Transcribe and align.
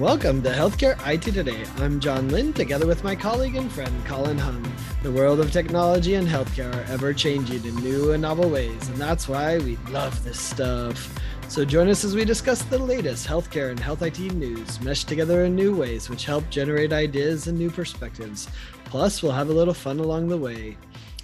Welcome 0.00 0.42
to 0.44 0.48
Healthcare 0.48 0.96
IT 1.06 1.20
Today. 1.20 1.62
I'm 1.76 2.00
John 2.00 2.30
Lynn, 2.30 2.54
together 2.54 2.86
with 2.86 3.04
my 3.04 3.14
colleague 3.14 3.56
and 3.56 3.70
friend 3.70 3.92
Colin 4.06 4.38
Hung. 4.38 4.66
The 5.02 5.12
world 5.12 5.40
of 5.40 5.52
technology 5.52 6.14
and 6.14 6.26
healthcare 6.26 6.74
are 6.74 6.90
ever 6.90 7.12
changing 7.12 7.66
in 7.66 7.76
new 7.76 8.12
and 8.12 8.22
novel 8.22 8.48
ways, 8.48 8.88
and 8.88 8.96
that's 8.96 9.28
why 9.28 9.58
we 9.58 9.76
love 9.90 10.24
this 10.24 10.40
stuff. 10.40 11.14
So 11.48 11.66
join 11.66 11.86
us 11.90 12.02
as 12.02 12.14
we 12.14 12.24
discuss 12.24 12.62
the 12.62 12.78
latest 12.78 13.28
healthcare 13.28 13.68
and 13.68 13.78
health 13.78 14.00
IT 14.00 14.18
news, 14.18 14.80
meshed 14.80 15.06
together 15.06 15.44
in 15.44 15.54
new 15.54 15.76
ways, 15.76 16.08
which 16.08 16.24
help 16.24 16.48
generate 16.48 16.94
ideas 16.94 17.46
and 17.46 17.58
new 17.58 17.70
perspectives. 17.70 18.48
Plus, 18.86 19.22
we'll 19.22 19.32
have 19.32 19.50
a 19.50 19.52
little 19.52 19.74
fun 19.74 20.00
along 20.00 20.28
the 20.28 20.38
way. 20.38 20.78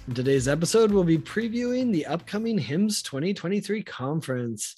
In 0.07 0.13
today's 0.13 0.47
episode, 0.47 0.91
we'll 0.91 1.03
be 1.03 1.17
previewing 1.17 1.91
the 1.91 2.05
upcoming 2.05 2.59
HIMSS 2.59 3.01
2023 3.01 3.81
conference. 3.81 4.75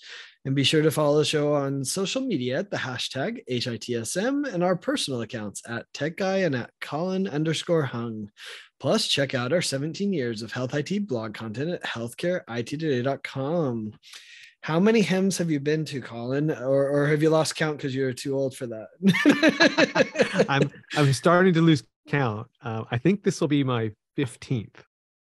And 0.50 0.56
be 0.56 0.64
sure 0.64 0.82
to 0.82 0.90
follow 0.90 1.20
the 1.20 1.26
show 1.26 1.54
on 1.54 1.86
social 1.86 2.24
media 2.24 2.58
at 2.58 2.72
the 2.72 2.78
hashtag 2.78 3.46
HITSM 3.48 4.52
and 4.52 4.64
our 4.64 4.76
personal 4.76 5.22
accounts 5.22 5.62
at 5.70 5.86
Tech 5.94 6.18
Guy 6.18 6.38
and 6.38 6.56
at 6.56 6.72
Colin 6.82 7.28
underscore 7.28 7.84
Hung. 7.84 8.32
Plus, 8.80 9.06
check 9.06 9.36
out 9.36 9.54
our 9.54 9.62
17 9.62 10.12
years 10.12 10.42
of 10.42 10.52
health 10.52 10.74
IT 10.74 11.08
blog 11.08 11.36
content 11.36 11.70
at 11.70 11.84
healthcareittoday.com. 11.84 13.94
How 14.62 14.80
many 14.80 15.04
HIMSS 15.04 15.38
have 15.38 15.52
you 15.52 15.60
been 15.60 15.86
to, 15.86 16.02
Colin, 16.02 16.50
or, 16.50 16.90
or 16.90 17.06
have 17.06 17.22
you 17.22 17.30
lost 17.30 17.56
count 17.56 17.78
because 17.78 17.94
you're 17.94 18.12
too 18.12 18.36
old 18.36 18.58
for 18.58 18.66
that? 18.66 18.88
I'm 20.50 20.72
I'm 20.96 21.14
starting 21.14 21.54
to 21.54 21.62
lose 21.62 21.84
count. 22.08 22.48
Uh, 22.64 22.86
I 22.90 22.98
think 22.98 23.22
this 23.22 23.40
will 23.40 23.50
be 23.50 23.64
my 23.64 23.92
15th. 24.18 24.78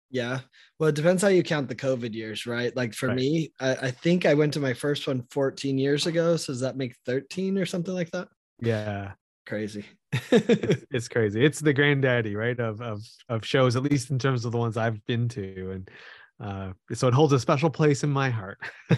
Yeah. 0.09 0.39
Well, 0.79 0.89
it 0.89 0.95
depends 0.95 1.21
how 1.21 1.29
you 1.29 1.43
count 1.43 1.67
the 1.67 1.75
COVID 1.75 2.13
years, 2.13 2.45
right? 2.45 2.75
Like 2.75 2.93
for 2.93 3.07
right. 3.07 3.15
me, 3.15 3.51
I, 3.59 3.75
I, 3.75 3.91
think 3.91 4.25
I 4.25 4.33
went 4.33 4.53
to 4.53 4.59
my 4.59 4.73
first 4.73 5.07
one 5.07 5.23
14 5.31 5.77
years 5.77 6.05
ago. 6.05 6.37
So 6.37 6.53
does 6.53 6.61
that 6.61 6.77
make 6.77 6.95
13 7.05 7.57
or 7.57 7.65
something 7.65 7.93
like 7.93 8.11
that? 8.11 8.27
Yeah. 8.61 9.13
Crazy. 9.45 9.85
it's, 10.31 10.85
it's, 10.91 11.07
crazy. 11.07 11.43
It's 11.43 11.59
the 11.59 11.73
granddaddy, 11.73 12.35
right? 12.35 12.59
Of 12.59 12.81
of 12.81 13.01
of 13.29 13.45
shows, 13.45 13.75
at 13.75 13.83
least 13.83 14.09
in 14.09 14.17
terms 14.17 14.45
of 14.45 14.51
the 14.51 14.57
ones 14.57 14.77
I've 14.77 15.05
been 15.05 15.27
to. 15.29 15.71
And 15.71 15.89
uh, 16.41 16.73
so 16.93 17.07
it 17.07 17.13
holds 17.13 17.31
a 17.31 17.39
special 17.39 17.69
place 17.69 18.03
in 18.03 18.09
my 18.09 18.29
heart. 18.29 18.57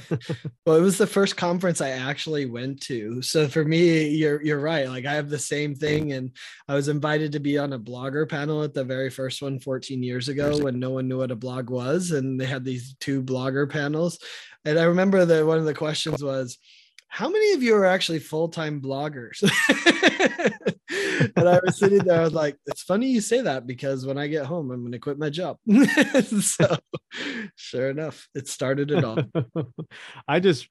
well, 0.66 0.75
it 0.75 0.81
was 0.81 0.97
the 0.97 1.05
first 1.05 1.38
conference 1.38 1.81
I 1.81 1.89
actually 1.89 2.47
went 2.47 2.81
to. 2.83 3.21
So 3.21 3.47
for 3.47 3.63
me, 3.63 4.07
you're 4.07 4.41
you're 4.44 4.59
right. 4.59 4.88
Like 4.88 5.05
I 5.05 5.13
have 5.13 5.29
the 5.29 5.38
same 5.38 5.75
thing, 5.75 6.13
and 6.13 6.31
I 6.67 6.73
was 6.73 6.88
invited 6.88 7.31
to 7.33 7.39
be 7.39 7.59
on 7.59 7.73
a 7.73 7.79
blogger 7.79 8.27
panel 8.27 8.63
at 8.63 8.73
the 8.73 8.83
very 8.83 9.11
first 9.11 9.41
one 9.41 9.59
14 9.59 10.02
years 10.02 10.29
ago 10.29 10.57
when 10.57 10.79
no 10.79 10.89
one 10.89 11.07
knew 11.07 11.19
what 11.19 11.31
a 11.31 11.35
blog 11.35 11.69
was, 11.69 12.11
and 12.11 12.41
they 12.41 12.45
had 12.45 12.66
these 12.66 12.95
two 12.99 13.21
blogger 13.21 13.69
panels. 13.69 14.17
And 14.66 14.79
I 14.79 14.83
remember 14.83 15.23
that 15.23 15.45
one 15.45 15.59
of 15.59 15.66
the 15.66 15.75
questions 15.75 16.23
was, 16.23 16.57
how 17.07 17.29
many 17.29 17.53
of 17.53 17.63
you 17.63 17.75
are 17.75 17.85
actually 17.85 18.19
full-time 18.19 18.81
bloggers 18.81 19.41
and 21.38 21.49
i 21.49 21.59
was 21.63 21.77
sitting 21.77 21.99
there 21.99 22.19
i 22.19 22.23
was 22.23 22.33
like 22.33 22.57
it's 22.66 22.81
funny 22.81 23.07
you 23.07 23.21
say 23.21 23.41
that 23.41 23.66
because 23.66 24.05
when 24.05 24.17
i 24.17 24.27
get 24.27 24.45
home 24.45 24.71
i'm 24.71 24.81
going 24.81 24.91
to 24.91 24.99
quit 24.99 25.17
my 25.17 25.30
job. 25.30 25.57
So 26.41 26.77
sure 27.55 27.89
enough 27.89 28.27
it 28.33 28.47
started 28.47 28.91
it 28.91 29.03
all. 29.03 29.19
I 30.27 30.39
just 30.39 30.67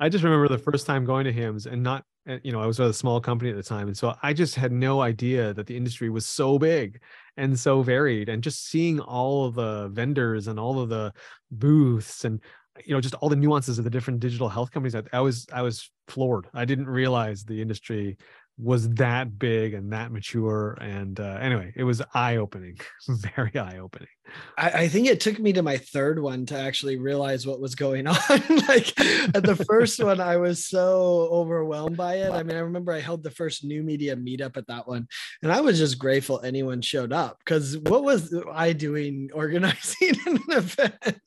i 0.00 0.08
just 0.08 0.24
remember 0.24 0.48
the 0.48 0.58
first 0.58 0.86
time 0.86 1.04
going 1.04 1.24
to 1.24 1.32
HIMSS 1.32 1.66
and 1.66 1.82
not 1.82 2.04
you 2.42 2.52
know 2.52 2.60
i 2.60 2.66
was 2.66 2.78
at 2.78 2.90
a 2.90 2.92
small 2.92 3.20
company 3.20 3.50
at 3.50 3.56
the 3.56 3.62
time. 3.62 3.86
And 3.86 3.96
so 3.96 4.14
i 4.22 4.32
just 4.32 4.54
had 4.54 4.72
no 4.72 5.00
idea 5.00 5.54
that 5.54 5.66
the 5.66 5.76
industry 5.76 6.10
was 6.10 6.26
so 6.26 6.58
big 6.58 7.00
and 7.36 7.58
so 7.58 7.82
varied. 7.82 8.28
And 8.28 8.42
just 8.42 8.68
seeing 8.68 9.00
all 9.00 9.46
of 9.46 9.54
the 9.54 9.88
vendors 9.88 10.48
and 10.48 10.58
all 10.58 10.80
of 10.80 10.88
the 10.88 11.12
booths 11.50 12.24
and 12.24 12.40
you 12.84 12.94
know 12.94 13.00
just 13.00 13.14
all 13.14 13.28
the 13.28 13.36
nuances 13.36 13.78
of 13.78 13.84
the 13.84 13.90
different 13.90 14.20
digital 14.20 14.48
health 14.48 14.70
companies 14.70 14.94
I, 14.94 15.02
I 15.12 15.20
was 15.20 15.46
i 15.52 15.62
was 15.62 15.90
floored. 16.06 16.48
I 16.54 16.64
didn't 16.64 16.88
realize 16.88 17.44
the 17.44 17.60
industry 17.60 18.16
was 18.58 18.88
that 18.90 19.38
big 19.38 19.72
and 19.74 19.92
that 19.92 20.10
mature 20.10 20.76
and 20.80 21.20
uh, 21.20 21.38
anyway 21.40 21.72
it 21.76 21.84
was 21.84 22.02
eye-opening 22.14 22.76
very 23.08 23.56
eye-opening 23.56 24.08
I, 24.56 24.70
I, 24.70 24.88
think 24.88 25.06
it 25.06 25.20
took 25.20 25.38
me 25.38 25.52
to 25.52 25.62
my 25.62 25.76
third 25.76 26.20
one 26.20 26.46
to 26.46 26.58
actually 26.58 26.96
realize 26.96 27.46
what 27.46 27.60
was 27.60 27.74
going 27.74 28.06
on 28.06 28.16
like 28.68 28.98
at 29.34 29.42
the 29.42 29.64
first 29.68 30.02
one 30.04 30.20
i 30.20 30.36
was 30.36 30.66
so 30.66 31.28
overwhelmed 31.30 31.96
by 31.96 32.16
it 32.16 32.30
i 32.32 32.42
mean 32.42 32.56
i 32.56 32.60
remember 32.60 32.92
i 32.92 33.00
held 33.00 33.22
the 33.22 33.30
first 33.30 33.64
new 33.64 33.82
media 33.82 34.16
meetup 34.16 34.56
at 34.56 34.66
that 34.66 34.86
one 34.86 35.06
and 35.42 35.52
i 35.52 35.60
was 35.60 35.78
just 35.78 35.98
grateful 35.98 36.40
anyone 36.42 36.80
showed 36.80 37.12
up 37.12 37.38
because 37.40 37.78
what 37.78 38.02
was 38.02 38.34
i 38.52 38.72
doing 38.72 39.30
organizing 39.34 40.14
an 40.26 40.38
event 40.50 41.20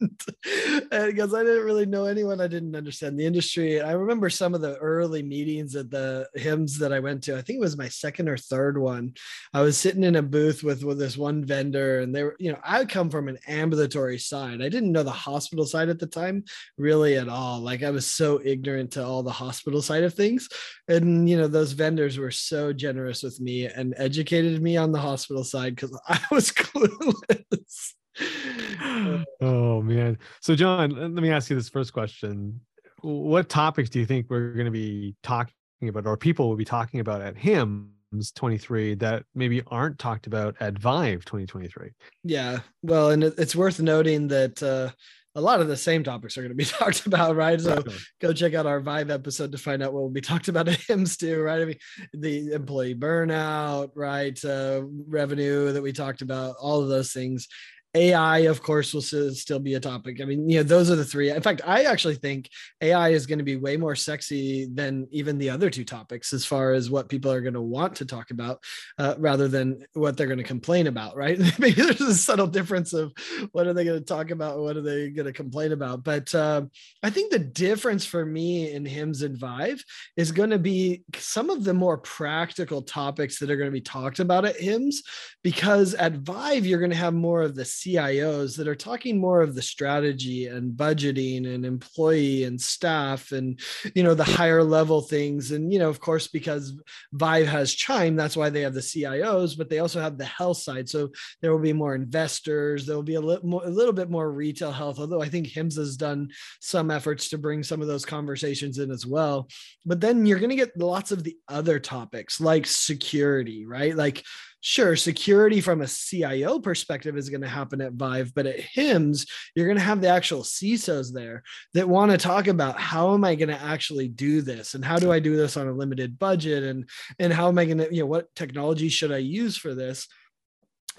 because 0.90 1.34
i 1.34 1.44
didn't 1.44 1.66
really 1.66 1.86
know 1.86 2.06
anyone 2.06 2.42
i 2.42 2.48
didn't 2.48 2.76
understand 2.76 3.20
the 3.20 3.26
industry 3.26 3.82
i 3.82 3.92
remember 3.92 4.30
some 4.30 4.54
of 4.54 4.62
the 4.62 4.76
early 4.78 5.24
meetings 5.24 5.76
at 5.76 5.90
the 5.92 6.28
HIMSS 6.38 6.80
that 6.80 6.94
i 6.94 7.00
went 7.00 7.24
to. 7.24 7.38
I 7.38 7.42
think 7.42 7.58
it 7.58 7.62
was 7.62 7.78
my 7.78 7.90
second 7.90 8.30
or 8.30 8.38
third 8.38 8.78
one. 8.78 9.14
I 9.54 9.62
was 9.62 9.78
sitting 9.78 10.04
in 10.04 10.16
a 10.16 10.22
booth 10.22 10.64
with, 10.64 10.84
with 10.84 11.00
this 11.00 11.18
one 11.18 11.44
vendor, 11.44 12.00
and 12.00 12.16
they 12.16 12.24
were, 12.24 12.36
you 12.40 12.52
know, 12.52 12.60
I 12.64 12.86
come 12.92 13.10
from 13.10 13.28
an 13.28 13.40
ambulatory 13.48 14.20
side. 14.20 14.62
I 14.62 14.70
didn't 14.70 14.92
know 14.92 15.04
the 15.04 15.12
hospital 15.12 15.66
side 15.66 15.90
at 15.90 15.98
the 15.98 16.06
time 16.06 16.44
really 16.78 17.18
at 17.18 17.30
all. 17.30 17.60
Like 17.60 17.82
I 17.82 17.90
was 17.90 18.06
so 18.06 18.40
ignorant 18.44 18.92
to 18.92 19.04
all 19.04 19.24
the 19.24 19.32
hospital 19.32 19.82
side 19.82 20.04
of 20.04 20.14
things. 20.14 20.48
And, 20.88 21.28
you 21.28 21.38
know, 21.38 21.48
those 21.48 21.72
vendors 21.72 22.18
were 22.18 22.32
so 22.32 22.74
generous 22.74 23.24
with 23.24 23.40
me 23.40 23.66
and 23.66 23.96
educated 23.98 24.62
me 24.62 24.78
on 24.78 24.92
the 24.92 25.00
hospital 25.00 25.44
side 25.44 25.76
because 25.76 26.00
I 26.08 26.20
was 26.30 26.52
clueless. 26.52 27.94
oh 29.42 29.82
man 29.82 30.18
so 30.42 30.54
john 30.54 30.92
let 30.92 31.24
me 31.24 31.32
ask 31.32 31.50
you 31.50 31.56
this 31.56 31.70
first 31.70 31.94
question 31.94 32.60
what 33.02 33.48
topics 33.48 33.90
do 33.90 34.00
you 34.00 34.06
think 34.06 34.28
we're 34.30 34.52
going 34.52 34.66
to 34.66 34.72
be 34.72 35.16
talking 35.24 35.54
about 35.84 36.06
or 36.06 36.18
people 36.18 36.50
will 36.50 36.58
be 36.58 36.66
talking 36.66 37.00
about 37.00 37.22
at 37.22 37.36
HIMSS 37.36 37.88
23 38.36 38.96
that 38.96 39.24
maybe 39.34 39.62
aren't 39.68 39.98
talked 39.98 40.28
about 40.28 40.56
at 40.60 40.78
vive 40.78 41.24
2023 41.26 41.92
yeah 42.24 42.60
well 42.82 43.12
and 43.12 43.24
it's 43.24 43.56
worth 43.56 43.80
noting 43.80 44.28
that 44.28 44.62
uh 44.62 44.92
a 45.36 45.42
lot 45.42 45.62
of 45.62 45.68
the 45.68 45.78
same 45.78 46.04
topics 46.04 46.38
are 46.38 46.42
going 46.42 46.52
to 46.52 46.56
be 46.56 46.66
talked 46.66 47.06
about, 47.06 47.36
right? 47.36 47.60
So 47.60 47.84
go 48.20 48.34
check 48.34 48.54
out 48.54 48.66
our 48.66 48.80
Vive 48.80 49.10
episode 49.10 49.52
to 49.54 49.58
find 49.58 49.82
out 49.82 49.94
what 49.94 50.02
will 50.02 50.10
be 50.10 50.22
talked 50.22 50.48
about 50.48 50.68
at 50.68 50.80
HIMSS 50.80 51.18
too, 51.18 51.42
right? 51.42 51.62
I 51.62 51.66
mean, 51.66 51.78
the 52.14 52.52
employee 52.52 52.96
burnout, 52.96 53.92
right? 53.96 54.44
Uh, 54.44 54.84
revenue 55.08 55.72
that 55.72 55.82
we 55.82 55.94
talked 55.94 56.22
about, 56.22 56.56
all 56.60 56.82
of 56.82 56.90
those 56.90 57.14
things. 57.14 57.48
AI, 57.94 58.40
of 58.40 58.64
course, 58.64 58.94
will 58.94 59.02
still 59.02 59.60
be 59.60 59.74
a 59.74 59.80
topic. 59.80 60.22
I 60.22 60.26
mean, 60.26 60.50
you 60.50 60.58
know, 60.58 60.64
those 60.64 60.90
are 60.90 60.96
the 60.96 61.04
three. 61.04 61.30
In 61.30 61.42
fact, 61.42 61.62
I 61.66 61.84
actually 61.84 62.16
think 62.16 62.50
AI 62.80 63.10
is 63.10 63.26
going 63.26 63.40
to 63.40 63.44
be 63.44 63.58
way 63.58 63.76
more 63.76 63.96
sexy 63.96 64.70
than 64.74 65.08
even 65.12 65.38
the 65.38 65.50
other 65.50 65.70
two 65.70 65.84
topics 65.84 66.32
as 66.32 66.46
far 66.46 66.72
as 66.72 66.90
what 66.90 67.10
people 67.10 67.32
are 67.32 67.42
going 67.42 67.54
to 67.54 67.62
want 67.62 67.96
to 67.96 68.06
talk 68.06 68.32
about 68.32 68.64
uh, 68.98 69.16
rather 69.18 69.50
than 69.50 69.86
what 69.94 70.16
they're 70.16 70.28
going 70.28 70.38
to 70.38 70.44
complain 70.44 70.88
about, 70.88 71.18
right? 71.18 71.38
Maybe 71.60 71.82
there's 71.82 72.00
a 72.00 72.16
subtle 72.16 72.48
difference 72.48 72.94
of 72.94 73.12
what 73.52 73.68
are 73.68 73.74
they 73.74 73.84
going 73.84 74.00
to 74.00 74.06
talk 74.06 74.32
about? 74.32 74.60
What 74.60 74.78
are 74.78 74.82
they 74.82 75.10
going 75.10 75.26
to 75.26 75.34
complain 75.34 75.74
about? 75.74 76.06
But 76.06 76.34
uh, 76.34 76.64
I 77.04 77.10
think 77.10 77.32
the 77.32 77.40
difference 77.40 78.06
for 78.06 78.26
me 78.26 78.72
in 78.72 78.86
HIMSS 78.86 79.24
and 79.24 79.38
Vive 79.38 79.84
is 80.16 80.32
going 80.32 80.52
to 80.52 80.60
be 80.60 81.04
some 81.18 81.50
of 81.50 81.66
the 81.66 81.74
more 81.74 81.98
practical 81.98 82.82
topics 82.82 83.40
that 83.40 83.52
are 83.52 83.58
going 83.58 83.70
to 83.70 83.72
be 83.72 83.82
talked 83.82 84.20
about 84.20 84.46
at 84.46 84.60
HIMSS 84.60 85.04
because 85.44 85.94
at 85.96 86.14
Vive, 86.14 86.66
you're 86.66 86.80
going 86.80 86.92
to 86.92 86.96
have 86.96 87.14
more 87.14 87.42
of 87.42 87.54
the 87.54 87.66
CIOs 87.82 88.58
that 88.58 88.68
are 88.68 88.76
talking 88.76 89.20
more 89.20 89.42
of 89.42 89.56
the 89.56 89.62
strategy 89.62 90.48
and 90.48 90.74
budgeting 90.74 91.54
and 91.54 91.66
employee 91.66 92.44
and 92.44 92.60
staff 92.60 93.32
and 93.32 93.60
you 93.96 94.04
know 94.04 94.14
the 94.14 94.24
higher 94.24 94.64
level 94.64 95.02
things. 95.02 95.52
And 95.52 95.72
you 95.72 95.80
know 95.80 95.90
of 95.90 96.00
course 96.00 96.28
because 96.28 96.80
Vive 97.14 97.48
has 97.48 97.74
Chime 97.74 98.16
that's 98.16 98.38
why 98.38 98.50
they 98.50 98.62
have 98.62 98.74
the 98.74 98.82
CIOs 98.82 99.58
but 99.58 99.70
they 99.70 99.80
also 99.80 100.02
have 100.02 100.18
the 100.18 100.26
health 100.26 100.58
side. 100.58 100.90
So 100.90 101.10
there 101.42 101.52
will 101.52 101.60
be 101.60 101.74
more 101.74 101.96
investors. 101.96 102.86
There 102.86 102.96
will 102.96 103.04
be 103.04 103.16
a 103.16 103.22
little 103.22 103.48
more, 103.48 103.66
a 103.66 103.70
little 103.70 103.94
bit 103.94 104.10
more 104.10 104.32
retail 104.32 104.72
health 104.72 105.00
although 105.00 105.22
I 105.22 105.30
think 105.30 105.48
HIMSS 105.48 105.78
has 105.78 105.98
done 105.98 106.30
some 106.60 106.92
efforts 106.92 107.30
to 107.30 107.38
bring 107.38 107.64
some 107.64 107.82
of 107.82 107.88
those 107.88 108.06
conversations 108.06 108.78
in 108.78 108.92
as 108.92 109.06
well. 109.06 109.48
But 109.86 110.02
then 110.02 110.26
you're 110.26 110.40
going 110.40 110.50
to 110.50 110.56
get 110.56 110.78
lots 110.78 111.12
of 111.12 111.24
the 111.24 111.38
other 111.48 111.80
topics 111.80 112.40
like 112.40 112.66
security 112.66 113.66
right? 113.66 113.96
Like 113.96 114.24
sure, 114.62 114.96
security 114.96 115.60
from 115.60 115.82
a 115.82 115.88
CIO 115.88 116.60
perspective 116.60 117.18
is 117.18 117.30
going 117.30 117.42
to 117.42 117.48
happen 117.48 117.82
at 117.82 117.94
Vive, 117.94 118.34
but 118.34 118.46
at 118.46 118.60
HIMSS, 118.60 119.28
you're 119.56 119.66
going 119.66 119.78
to 119.78 119.84
have 119.84 120.02
the 120.02 120.08
actual 120.08 120.44
CISOs 120.44 121.12
there 121.12 121.44
that 121.74 121.90
want 121.90 122.12
to 122.12 122.18
talk 122.18 122.48
about 122.48 122.80
how 122.80 123.14
am 123.14 123.26
I 123.26 123.36
going 123.36 123.50
to 123.50 123.62
actually 123.62 124.08
do 124.08 124.42
this 124.42 124.76
and 124.76 124.86
how 124.86 124.98
do 124.98 125.12
I 125.12 125.20
do 125.20 125.36
this 125.36 125.58
on 125.58 125.68
a 125.68 125.74
limited 125.74 126.18
budget 126.18 126.64
and 126.64 126.88
and 127.20 127.34
how 127.34 127.48
am 127.48 127.58
I 127.58 127.66
going 127.66 127.80
to 127.80 127.94
you 127.94 128.02
know 128.02 128.08
what 128.08 128.34
technology 128.36 128.90
should 128.90 129.12
I 129.12 129.18
use 129.18 129.58
for 129.58 129.74
this 129.74 130.08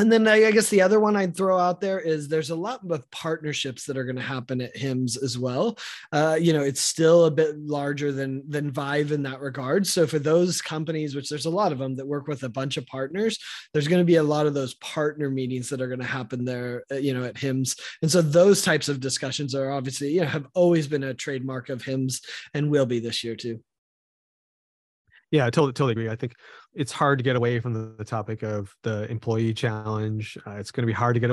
and 0.02 0.10
then 0.10 0.26
I 0.26 0.50
guess 0.50 0.68
the 0.68 0.82
other 0.82 0.98
one 0.98 1.14
I'd 1.14 1.36
throw 1.36 1.56
out 1.56 1.80
there 1.80 2.00
is 2.00 2.26
there's 2.26 2.50
a 2.50 2.56
lot 2.56 2.80
of 2.90 3.10
partnerships 3.12 3.86
that 3.86 3.96
are 3.96 4.02
going 4.02 4.16
to 4.16 4.22
happen 4.22 4.60
at 4.60 4.74
HIMSS 4.74 5.22
as 5.22 5.38
well. 5.38 5.78
Uh, 6.10 6.36
you 6.40 6.52
know, 6.52 6.62
it's 6.62 6.80
still 6.80 7.26
a 7.26 7.30
bit 7.30 7.56
larger 7.60 8.10
than 8.10 8.42
than 8.50 8.72
Vive 8.72 9.12
in 9.12 9.22
that 9.22 9.38
regard. 9.38 9.86
So 9.86 10.04
for 10.08 10.18
those 10.18 10.60
companies, 10.60 11.14
which 11.14 11.28
there's 11.28 11.46
a 11.46 11.50
lot 11.50 11.70
of 11.70 11.78
them 11.78 11.94
that 11.94 12.06
work 12.06 12.26
with 12.26 12.42
a 12.42 12.48
bunch 12.48 12.76
of 12.76 12.86
partners, 12.86 13.38
there's 13.72 13.86
going 13.86 14.00
to 14.00 14.04
be 14.04 14.16
a 14.16 14.22
lot 14.24 14.46
of 14.46 14.54
those 14.54 14.74
partner 14.74 15.30
meetings 15.30 15.68
that 15.68 15.80
are 15.80 15.86
going 15.88 16.00
to 16.00 16.04
happen 16.04 16.44
there. 16.44 16.82
Uh, 16.90 16.96
you 16.96 17.14
know, 17.14 17.22
at 17.22 17.36
HIMSS, 17.36 17.78
and 18.02 18.10
so 18.10 18.20
those 18.20 18.62
types 18.62 18.88
of 18.88 18.98
discussions 18.98 19.54
are 19.54 19.70
obviously 19.70 20.10
you 20.10 20.22
know 20.22 20.26
have 20.26 20.48
always 20.54 20.88
been 20.88 21.04
a 21.04 21.14
trademark 21.14 21.68
of 21.68 21.80
HIMSS 21.80 22.22
and 22.54 22.72
will 22.72 22.86
be 22.86 22.98
this 22.98 23.22
year 23.22 23.36
too. 23.36 23.60
Yeah, 25.32 25.46
I 25.46 25.50
totally, 25.50 25.72
totally 25.72 25.92
agree. 25.92 26.10
I 26.10 26.14
think 26.14 26.34
it's 26.74 26.92
hard 26.92 27.18
to 27.18 27.24
get 27.24 27.36
away 27.36 27.58
from 27.58 27.96
the, 27.96 28.04
topic 28.04 28.42
of 28.42 28.72
the 28.82 29.10
employee 29.10 29.54
challenge. 29.54 30.36
Uh, 30.46 30.52
it's 30.52 30.70
going 30.70 30.82
to 30.82 30.86
be 30.86 30.92
hard 30.92 31.14
to 31.14 31.20
get 31.20 31.30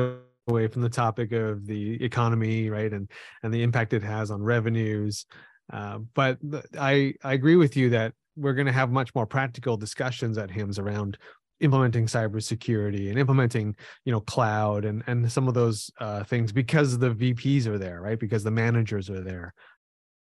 away 0.47 0.67
from 0.67 0.81
the 0.81 0.89
topic 0.89 1.33
of 1.33 1.67
the 1.67 2.01
economy, 2.03 2.69
right, 2.69 2.91
and 2.91 3.11
and 3.43 3.53
the 3.53 3.61
impact 3.61 3.93
it 3.93 4.01
has 4.01 4.31
on 4.31 4.41
revenues. 4.41 5.25
Uh, 5.71 5.99
but 6.15 6.37
I 6.79 7.13
I 7.23 7.33
agree 7.33 7.57
with 7.57 7.75
you 7.75 7.89
that 7.89 8.13
we're 8.37 8.53
going 8.53 8.67
to 8.67 8.71
have 8.71 8.89
much 8.89 9.13
more 9.13 9.25
practical 9.25 9.75
discussions 9.75 10.37
at 10.37 10.49
HIMSS 10.49 10.79
around 10.79 11.17
implementing 11.59 12.05
cybersecurity 12.05 13.09
and 13.09 13.19
implementing 13.19 13.75
you 14.05 14.13
know 14.13 14.21
cloud 14.21 14.85
and 14.85 15.03
and 15.07 15.29
some 15.29 15.49
of 15.49 15.53
those 15.53 15.91
uh, 15.99 16.23
things 16.23 16.53
because 16.53 16.97
the 16.97 17.11
VPs 17.11 17.67
are 17.67 17.77
there, 17.77 17.99
right? 18.01 18.19
Because 18.19 18.45
the 18.45 18.51
managers 18.51 19.09
are 19.09 19.21
there, 19.21 19.53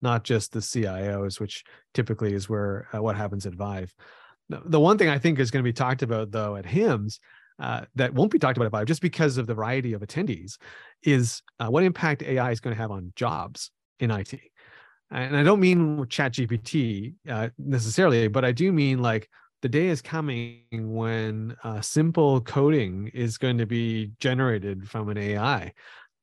not 0.03 0.23
just 0.23 0.51
the 0.51 0.59
CIOs, 0.59 1.39
which 1.39 1.63
typically 1.93 2.33
is 2.33 2.49
where 2.49 2.87
uh, 2.93 3.01
what 3.01 3.15
happens 3.15 3.45
at 3.45 3.53
Vive. 3.53 3.93
The, 4.49 4.79
one 4.79 4.97
thing 4.97 5.09
I 5.09 5.17
think 5.17 5.39
is 5.39 5.49
going 5.49 5.63
to 5.63 5.67
be 5.67 5.73
talked 5.73 6.03
about 6.03 6.29
though 6.29 6.57
at 6.57 6.65
HIMSS 6.65 7.17
uh, 7.59 7.85
that 7.95 8.13
won't 8.13 8.31
be 8.31 8.37
talked 8.37 8.57
about 8.57 8.65
at 8.65 8.71
Vive 8.71 8.85
just 8.85 9.01
because 9.01 9.37
of 9.37 9.47
the 9.47 9.53
variety 9.53 9.93
of 9.93 10.01
attendees 10.01 10.57
is 11.01 11.41
uh, 11.59 11.67
what 11.67 11.83
impact 11.83 12.21
AI 12.21 12.51
is 12.51 12.59
going 12.59 12.75
to 12.75 12.81
have 12.81 12.91
on 12.91 13.13
jobs 13.15 13.71
in 13.99 14.11
IT. 14.11 14.33
And 15.09 15.37
I 15.37 15.43
don't 15.43 15.59
mean 15.59 16.05
Chat 16.09 16.33
GPT 16.33 17.13
uh, 17.29 17.49
necessarily, 17.57 18.27
but 18.27 18.43
I 18.43 18.51
do 18.51 18.71
mean 18.71 19.01
like 19.01 19.29
the 19.61 19.69
day 19.69 19.87
is 19.87 20.01
coming 20.01 20.65
when 20.71 21.55
uh, 21.63 21.79
simple 21.79 22.41
coding 22.41 23.09
is 23.13 23.37
going 23.37 23.57
to 23.59 23.65
be 23.65 24.11
generated 24.19 24.89
from 24.89 25.09
an 25.09 25.17
AI 25.17 25.71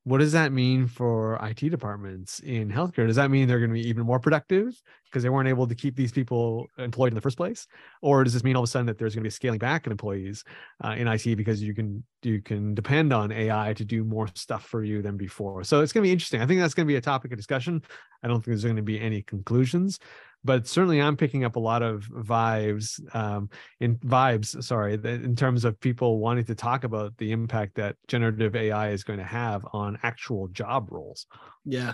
what 0.05 0.19
does 0.19 0.33
that 0.33 0.51
mean 0.51 0.87
for 0.87 1.39
IT 1.43 1.69
departments 1.69 2.41
in 2.41 2.71
healthcare? 2.71 3.07
Does 3.07 3.17
that 3.17 3.31
mean 3.31 3.47
they're 3.47 3.59
going 3.59 3.71
to 3.71 3.75
be 3.75 3.87
even 3.87 4.07
more 4.07 4.19
productive 4.19 4.81
because 5.05 5.23
they 5.23 5.29
weren't 5.29 5.49
able 5.49 5.67
to 5.67 5.75
keep 5.75 5.95
these 5.95 6.11
people 6.11 6.67
employed 6.79 7.09
in 7.09 7.15
the 7.15 7.21
first 7.21 7.37
place, 7.37 7.67
or 8.01 8.25
does 8.25 8.33
this 8.33 8.43
mean 8.43 8.57
all 8.57 8.63
of 8.63 8.69
a 8.69 8.71
sudden 8.71 8.87
that 8.87 8.97
there's 8.97 9.15
going 9.15 9.23
to 9.23 9.27
be 9.27 9.31
scaling 9.31 9.59
back 9.59 9.87
of 9.87 9.91
employees 9.93 10.43
uh, 10.83 10.91
in 10.91 11.07
IT 11.07 11.37
because 11.37 11.63
you 11.63 11.75
can 11.75 12.03
you 12.23 12.41
can 12.41 12.75
depend 12.75 13.13
on 13.13 13.31
AI 13.31 13.75
to 13.75 13.85
do 13.85 14.05
more 14.05 14.29
stuff 14.35 14.65
for 14.65 14.83
you 14.83 15.03
than 15.03 15.19
before? 15.19 15.65
So 15.65 15.81
it's 15.83 15.93
going 15.93 16.03
to 16.03 16.09
be 16.09 16.13
interesting. 16.13 16.41
I 16.41 16.47
think 16.47 16.61
that's 16.61 16.75
going 16.75 16.87
to 16.87 16.93
be 16.93 16.97
a 16.97 17.01
topic 17.03 17.33
of 17.33 17.37
discussion. 17.37 17.83
I 18.23 18.29
don't 18.29 18.37
think 18.37 18.47
there's 18.47 18.65
going 18.65 18.77
to 18.77 18.83
be 18.83 19.01
any 19.01 19.23
conclusions, 19.23 19.99
but 20.45 20.67
certainly 20.67 21.01
I'm 21.01 21.17
picking 21.17 21.45
up 21.45 21.57
a 21.57 21.61
lot 21.61 21.83
of 21.83 22.05
vibes 22.05 23.01
um, 23.15 23.51
in 23.81 23.97
vibes, 23.97 24.63
sorry, 24.63 24.95
in 24.95 25.37
terms 25.37 25.65
of 25.65 25.79
people 25.81 26.19
wanting 26.19 26.45
to 26.47 26.55
talk 26.55 26.85
about 26.85 27.17
the 27.19 27.33
impact 27.33 27.75
that 27.77 27.97
generative 28.09 28.57
AI 28.57 28.91
is 28.91 29.05
going 29.05 29.19
to 29.19 29.25
have 29.25 29.67
on 29.73 29.99
actual 30.03 30.49
job 30.49 30.89
roles. 30.91 31.27
Yeah. 31.65 31.93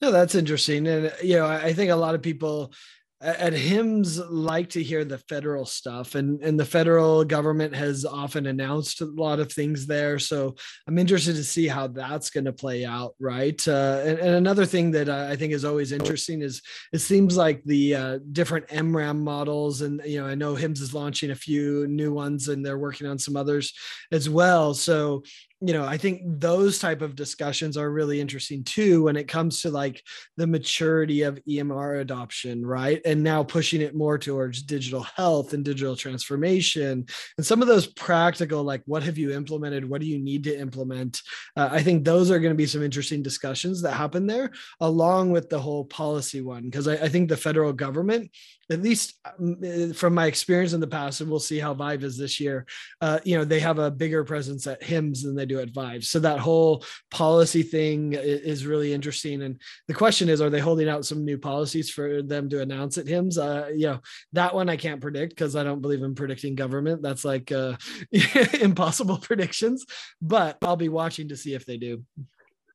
No, 0.00 0.10
that's 0.10 0.34
interesting. 0.34 0.86
And, 0.86 1.12
you 1.22 1.36
know, 1.36 1.46
I 1.46 1.72
think 1.72 1.90
a 1.90 1.96
lot 1.96 2.14
of 2.14 2.22
people 2.22 2.72
at 3.20 3.52
HIMSS 3.54 4.20
like 4.28 4.70
to 4.70 4.82
hear 4.82 5.04
the 5.04 5.18
federal 5.18 5.64
stuff 5.64 6.14
and 6.14 6.42
and 6.42 6.58
the 6.58 6.64
federal 6.64 7.24
government 7.24 7.74
has 7.74 8.04
often 8.04 8.46
announced 8.46 9.00
a 9.00 9.06
lot 9.06 9.40
of 9.40 9.52
things 9.52 9.86
there. 9.86 10.18
So 10.18 10.54
i'm 10.86 10.98
interested 10.98 11.36
to 11.36 11.44
see 11.44 11.66
how 11.66 11.86
that's 11.86 12.30
going 12.30 12.44
to 12.44 12.52
play 12.52 12.84
out 12.84 13.14
right? 13.18 13.66
Uh, 13.66 14.02
and, 14.04 14.18
and, 14.18 14.34
another 14.34 14.66
thing 14.66 14.90
that 14.90 15.08
i 15.08 15.36
think 15.36 15.52
is 15.52 15.64
always 15.64 15.92
interesting 15.92 16.42
is 16.42 16.60
it 16.92 16.98
seems 16.98 17.36
like 17.36 17.62
the 17.64 17.94
uh, 17.94 18.18
different 18.32 18.66
EMRAM 18.68 19.20
models 19.20 19.80
and 19.80 20.00
you 20.04 20.20
know 20.20 20.26
i 20.26 20.34
know 20.34 20.54
HIMSS 20.54 20.80
is 20.80 20.94
launching 20.94 21.30
a 21.30 21.34
few 21.34 21.86
new 21.86 22.12
ones 22.12 22.48
and 22.48 22.64
they're 22.64 22.78
working 22.78 23.06
on 23.06 23.18
some 23.18 23.36
others 23.36 23.72
as 24.12 24.28
well. 24.28 24.74
So 24.74 25.22
you 25.66 25.72
know 25.72 25.84
i 25.84 25.96
think 25.96 26.20
those 26.24 26.78
type 26.78 27.00
of 27.00 27.16
discussions 27.16 27.76
are 27.76 27.90
really 27.90 28.20
interesting 28.20 28.62
too 28.64 29.04
when 29.04 29.16
it 29.16 29.28
comes 29.28 29.62
to 29.62 29.70
like 29.70 30.02
the 30.36 30.46
maturity 30.46 31.22
of 31.22 31.38
emr 31.48 32.00
adoption 32.00 32.64
right 32.66 33.00
and 33.04 33.22
now 33.22 33.42
pushing 33.42 33.80
it 33.80 33.94
more 33.94 34.18
towards 34.18 34.62
digital 34.62 35.02
health 35.02 35.54
and 35.54 35.64
digital 35.64 35.96
transformation 35.96 37.06
and 37.38 37.46
some 37.46 37.62
of 37.62 37.68
those 37.68 37.86
practical 37.86 38.62
like 38.62 38.82
what 38.86 39.02
have 39.02 39.16
you 39.16 39.32
implemented 39.32 39.88
what 39.88 40.00
do 40.00 40.06
you 40.06 40.18
need 40.18 40.44
to 40.44 40.58
implement 40.58 41.22
uh, 41.56 41.68
i 41.72 41.82
think 41.82 42.04
those 42.04 42.30
are 42.30 42.40
going 42.40 42.52
to 42.52 42.56
be 42.56 42.66
some 42.66 42.82
interesting 42.82 43.22
discussions 43.22 43.80
that 43.80 43.92
happen 43.92 44.26
there 44.26 44.50
along 44.80 45.30
with 45.30 45.48
the 45.48 45.58
whole 45.58 45.84
policy 45.84 46.42
one 46.42 46.64
because 46.64 46.86
I, 46.88 46.94
I 46.94 47.08
think 47.08 47.28
the 47.28 47.36
federal 47.36 47.72
government 47.72 48.30
at 48.70 48.82
least 48.82 49.18
um, 49.38 49.56
eh, 49.62 49.92
from 49.92 50.14
my 50.14 50.26
experience 50.26 50.72
in 50.72 50.80
the 50.80 50.86
past, 50.86 51.20
and 51.20 51.30
we'll 51.30 51.40
see 51.40 51.58
how 51.58 51.74
Vive 51.74 52.04
is 52.04 52.16
this 52.16 52.40
year. 52.40 52.66
Uh, 53.00 53.18
you 53.24 53.36
know, 53.36 53.44
they 53.44 53.60
have 53.60 53.78
a 53.78 53.90
bigger 53.90 54.24
presence 54.24 54.66
at 54.66 54.82
HIMSS 54.82 55.22
than 55.22 55.34
they 55.34 55.46
do 55.46 55.53
at 55.60 55.70
Vive. 55.70 56.04
So 56.04 56.18
that 56.20 56.38
whole 56.38 56.84
policy 57.10 57.62
thing 57.62 58.14
is 58.14 58.66
really 58.66 58.92
interesting. 58.92 59.42
And 59.42 59.60
the 59.88 59.94
question 59.94 60.28
is, 60.28 60.40
are 60.40 60.50
they 60.50 60.60
holding 60.60 60.88
out 60.88 61.04
some 61.04 61.24
new 61.24 61.38
policies 61.38 61.90
for 61.90 62.22
them 62.22 62.48
to 62.50 62.62
announce 62.62 62.98
at 62.98 63.06
HIMSS? 63.06 63.38
Uh, 63.38 63.68
you 63.68 63.86
know, 63.86 64.00
that 64.32 64.54
one 64.54 64.68
I 64.68 64.76
can't 64.76 65.00
predict 65.00 65.30
because 65.30 65.56
I 65.56 65.64
don't 65.64 65.82
believe 65.82 66.02
in 66.02 66.14
predicting 66.14 66.54
government. 66.54 67.02
That's 67.02 67.24
like 67.24 67.52
uh, 67.52 67.76
impossible 68.60 69.18
predictions. 69.18 69.84
But 70.20 70.58
I'll 70.62 70.76
be 70.76 70.88
watching 70.88 71.28
to 71.28 71.36
see 71.36 71.54
if 71.54 71.66
they 71.66 71.76
do. 71.76 72.04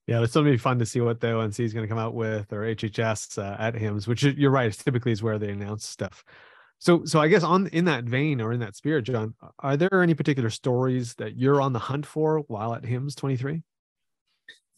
Yeah, 0.07 0.23
it's 0.23 0.33
going 0.33 0.47
to 0.47 0.51
be 0.51 0.57
fun 0.57 0.79
to 0.79 0.87
see 0.87 1.01
what 1.01 1.19
the 1.19 1.39
ONC 1.39 1.59
is 1.59 1.71
going 1.71 1.85
to 1.85 1.87
come 1.87 1.99
out 1.99 2.15
with 2.15 2.51
or 2.51 2.61
HHS 2.61 3.37
uh, 3.37 3.55
at 3.59 3.75
HIMSS, 3.75 4.07
which 4.07 4.23
you're 4.23 4.49
right, 4.49 4.73
typically 4.73 5.11
is 5.11 5.21
where 5.21 5.37
they 5.37 5.51
announce 5.51 5.85
stuff. 5.85 6.23
So, 6.79 7.03
so 7.03 7.19
I 7.19 7.27
guess 7.27 7.43
on 7.43 7.67
in 7.67 7.85
that 7.85 8.05
vein 8.05 8.39
or 8.39 8.53
in 8.53 8.61
that 8.61 8.75
spirit, 8.75 9.03
John, 9.03 9.35
are 9.59 9.75
there 9.75 10.01
any 10.01 10.13
particular 10.13 10.49
stories 10.49 11.13
that 11.15 11.37
you're 11.37 11.61
on 11.61 11.73
the 11.73 11.79
hunt 11.79 12.05
for 12.05 12.39
while 12.47 12.73
at 12.73 12.83
HIMSS 12.83 13.15
23? 13.15 13.61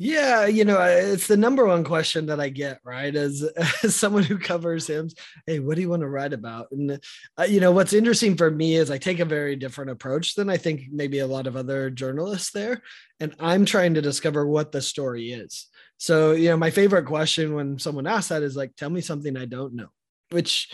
Yeah, 0.04 0.48
you 0.48 0.66
know, 0.66 0.82
it's 0.82 1.28
the 1.28 1.38
number 1.38 1.64
one 1.64 1.84
question 1.84 2.26
that 2.26 2.40
I 2.40 2.50
get, 2.50 2.80
right? 2.84 3.16
As, 3.16 3.48
as 3.84 3.96
someone 3.96 4.24
who 4.24 4.40
covers 4.40 4.88
HIMSS, 4.88 5.14
hey, 5.46 5.60
what 5.60 5.76
do 5.76 5.82
you 5.82 5.90
want 5.90 6.02
to 6.02 6.10
write 6.10 6.34
about? 6.34 6.72
And, 6.72 7.00
uh, 7.40 7.44
you 7.44 7.60
know, 7.60 7.72
what's 7.72 7.94
interesting 7.94 8.36
for 8.36 8.50
me 8.50 8.78
is 8.78 8.90
I 8.90 8.98
take 8.98 9.20
a 9.20 9.26
very 9.26 9.56
different 9.56 9.92
approach 9.92 10.34
than 10.34 10.50
I 10.50 10.58
think 10.58 10.86
maybe 10.92 11.20
a 11.20 11.28
lot 11.28 11.46
of 11.46 11.56
other 11.56 11.92
journalists 11.92 12.50
there. 12.50 12.82
And 13.20 13.36
I'm 13.40 13.64
trying 13.64 13.94
to 13.94 14.02
discover 14.02 14.48
what 14.48 14.72
the 14.72 14.82
story 14.82 15.34
is. 15.34 15.68
So, 16.00 16.32
you 16.32 16.50
know, 16.50 16.58
my 16.58 16.72
favorite 16.72 17.06
question 17.06 17.54
when 17.54 17.78
someone 17.78 18.08
asks 18.08 18.30
that 18.30 18.42
is 18.42 18.56
like, 18.56 18.76
tell 18.76 18.90
me 18.90 19.02
something 19.02 19.38
I 19.38 19.46
don't 19.46 19.76
know, 19.76 19.90
which 20.32 20.72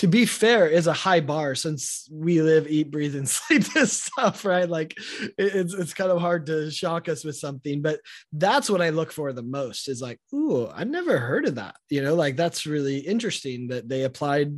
to 0.00 0.08
be 0.08 0.26
fair 0.26 0.66
is 0.66 0.86
a 0.86 0.92
high 0.92 1.20
bar 1.20 1.54
since 1.54 2.08
we 2.10 2.42
live 2.42 2.66
eat 2.68 2.90
breathe 2.90 3.14
and 3.14 3.28
sleep 3.36 3.64
this 3.74 3.92
stuff 3.92 4.44
right? 4.44 4.68
Like 4.68 4.94
it's 5.38 5.72
it's 5.74 5.94
kind 5.94 6.10
of 6.10 6.20
hard 6.20 6.46
to 6.46 6.70
shock 6.70 7.08
us 7.08 7.24
with 7.24 7.36
something 7.36 7.82
but 7.82 8.00
that's 8.32 8.68
what 8.68 8.82
i 8.82 8.90
look 8.90 9.12
for 9.12 9.32
the 9.32 9.42
most 9.42 9.88
is 9.88 10.02
like 10.02 10.18
ooh 10.34 10.68
i've 10.68 10.88
never 10.88 11.18
heard 11.18 11.46
of 11.46 11.56
that. 11.56 11.76
You 11.90 12.02
know 12.02 12.14
like 12.14 12.36
that's 12.36 12.66
really 12.66 12.98
interesting 12.98 13.68
that 13.68 13.88
they 13.88 14.02
applied 14.02 14.52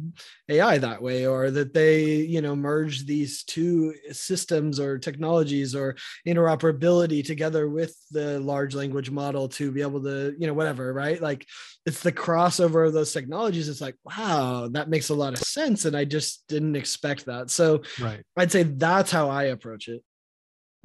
ai 0.48 0.78
that 0.78 1.02
way 1.02 1.26
or 1.26 1.50
that 1.50 1.74
they 1.74 2.04
you 2.16 2.40
know 2.40 2.54
merge 2.54 3.04
these 3.04 3.42
two 3.44 3.94
systems 4.12 4.78
or 4.78 4.98
technologies 4.98 5.74
or 5.74 5.96
interoperability 6.26 7.24
together 7.24 7.68
with 7.68 7.96
the 8.10 8.38
large 8.40 8.74
language 8.74 9.10
model 9.10 9.48
to 9.48 9.70
be 9.72 9.82
able 9.82 10.02
to 10.02 10.34
you 10.38 10.46
know 10.46 10.54
whatever 10.54 10.92
right? 10.92 11.20
Like 11.20 11.46
it's 11.84 12.00
the 12.00 12.12
crossover 12.12 12.86
of 12.86 12.92
those 12.92 13.12
technologies. 13.12 13.68
It's 13.68 13.80
like 13.80 13.96
wow 14.04 14.68
that 14.72 14.88
makes 14.88 15.08
a 15.08 15.14
lot 15.14 15.34
of 15.34 15.38
sense 15.40 15.84
and 15.84 15.96
i 15.96 16.04
just 16.04 16.44
didn't 16.48 16.76
expect 16.76 17.26
that. 17.26 17.50
So 17.50 17.82
right. 18.00 18.22
I'd 18.36 18.52
say 18.52 18.62
that's 18.62 19.10
how 19.10 19.28
i 19.28 19.44
approach 19.44 19.88
it 19.88 20.02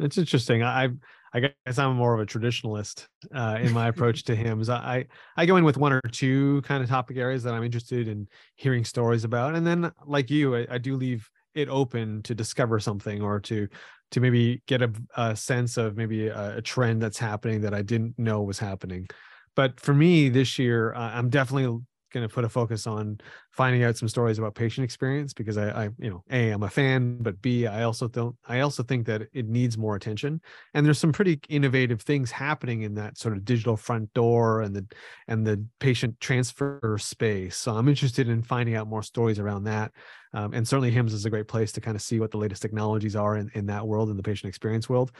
it's 0.04 0.18
interesting 0.18 0.64
i 0.64 0.90
i 1.34 1.40
guess 1.40 1.78
i'm 1.78 1.96
more 1.96 2.14
of 2.14 2.20
a 2.20 2.26
traditionalist 2.26 3.08
uh, 3.34 3.58
in 3.62 3.72
my 3.72 3.88
approach 3.90 4.24
to 4.24 4.36
HIMSS 4.36 4.70
i 4.70 5.06
i 5.38 5.46
go 5.46 5.58
in 5.58 5.64
with 5.64 5.78
one 5.78 5.94
or 5.94 6.02
two 6.12 6.62
kind 6.64 6.84
of 6.84 6.90
topic 6.90 7.18
areas 7.18 7.44
that 7.44 7.54
i'm 7.54 7.64
interested 7.64 8.08
in 8.08 8.28
hearing 8.56 8.86
stories 8.86 9.24
about 9.24 9.56
and 9.56 9.66
then 9.66 9.92
like 10.06 10.30
you 10.30 10.56
i, 10.56 10.68
I 10.70 10.78
do 10.78 10.96
leave 10.96 11.30
it 11.54 11.68
open 11.70 12.22
to 12.24 12.34
discover 12.34 12.80
something 12.80 13.22
or 13.22 13.40
to 13.42 13.68
to 14.12 14.20
maybe 14.20 14.62
get 14.68 14.82
a, 14.82 14.92
a 15.16 15.36
sense 15.36 15.78
of 15.78 15.96
maybe 15.96 16.28
a, 16.28 16.58
a 16.58 16.62
trend 16.62 17.02
that's 17.02 17.18
happening 17.18 17.62
that 17.62 17.74
i 17.74 17.82
didn't 17.82 18.18
know 18.18 18.42
was 18.42 18.60
happening. 18.60 19.08
But 19.56 19.80
for 19.80 19.94
me 19.94 20.30
this 20.30 20.58
year, 20.58 20.94
uh, 20.94 21.12
I'm 21.14 21.30
definitely 21.30 21.82
going 22.12 22.28
to 22.28 22.34
put 22.34 22.44
a 22.44 22.50
focus 22.50 22.88
on 22.88 23.20
finding 23.52 23.84
out 23.84 23.98
some 23.98 24.08
stories 24.08 24.38
about 24.38 24.56
patient 24.56 24.86
experience 24.86 25.34
because 25.34 25.58
I, 25.58 25.86
I, 25.86 25.90
you 25.98 26.10
know, 26.10 26.24
a 26.30 26.50
I'm 26.50 26.64
a 26.64 26.70
fan, 26.70 27.18
but 27.20 27.42
b 27.42 27.68
I 27.68 27.84
also 27.84 28.08
don't 28.08 28.36
I 28.48 28.60
also 28.60 28.84
think 28.84 29.08
that 29.08 29.24
it 29.34 29.48
needs 29.48 29.78
more 29.78 29.96
attention. 29.96 30.42
And 30.74 30.86
there's 30.86 31.00
some 31.00 31.12
pretty 31.12 31.40
innovative 31.50 32.02
things 32.02 32.32
happening 32.32 32.84
in 32.84 32.96
that 32.96 33.18
sort 33.18 33.36
of 33.36 33.46
digital 33.46 33.78
front 33.78 34.14
door 34.14 34.62
and 34.62 34.76
the 34.76 34.86
and 35.28 35.46
the 35.46 35.66
patient 35.80 36.20
transfer 36.20 36.98
space. 37.00 37.58
So 37.58 37.74
I'm 37.74 37.88
interested 37.88 38.30
in 38.30 38.44
finding 38.44 38.76
out 38.76 38.88
more 38.88 39.04
stories 39.04 39.40
around 39.40 39.64
that. 39.64 39.92
Um, 40.34 40.54
and 40.54 40.66
certainly 40.68 40.92
HIMSS 40.92 41.14
is 41.14 41.26
a 41.26 41.30
great 41.30 41.48
place 41.48 41.72
to 41.74 41.82
kind 41.82 41.96
of 41.96 42.02
see 42.02 42.20
what 42.20 42.32
the 42.32 42.38
latest 42.38 42.62
technologies 42.62 43.16
are 43.16 43.36
in, 43.36 43.52
in 43.54 43.66
that 43.66 43.86
world 43.86 44.10
in 44.10 44.18
the 44.18 44.24
patient 44.24 44.48
experience 44.50 44.88
world. 44.88 45.12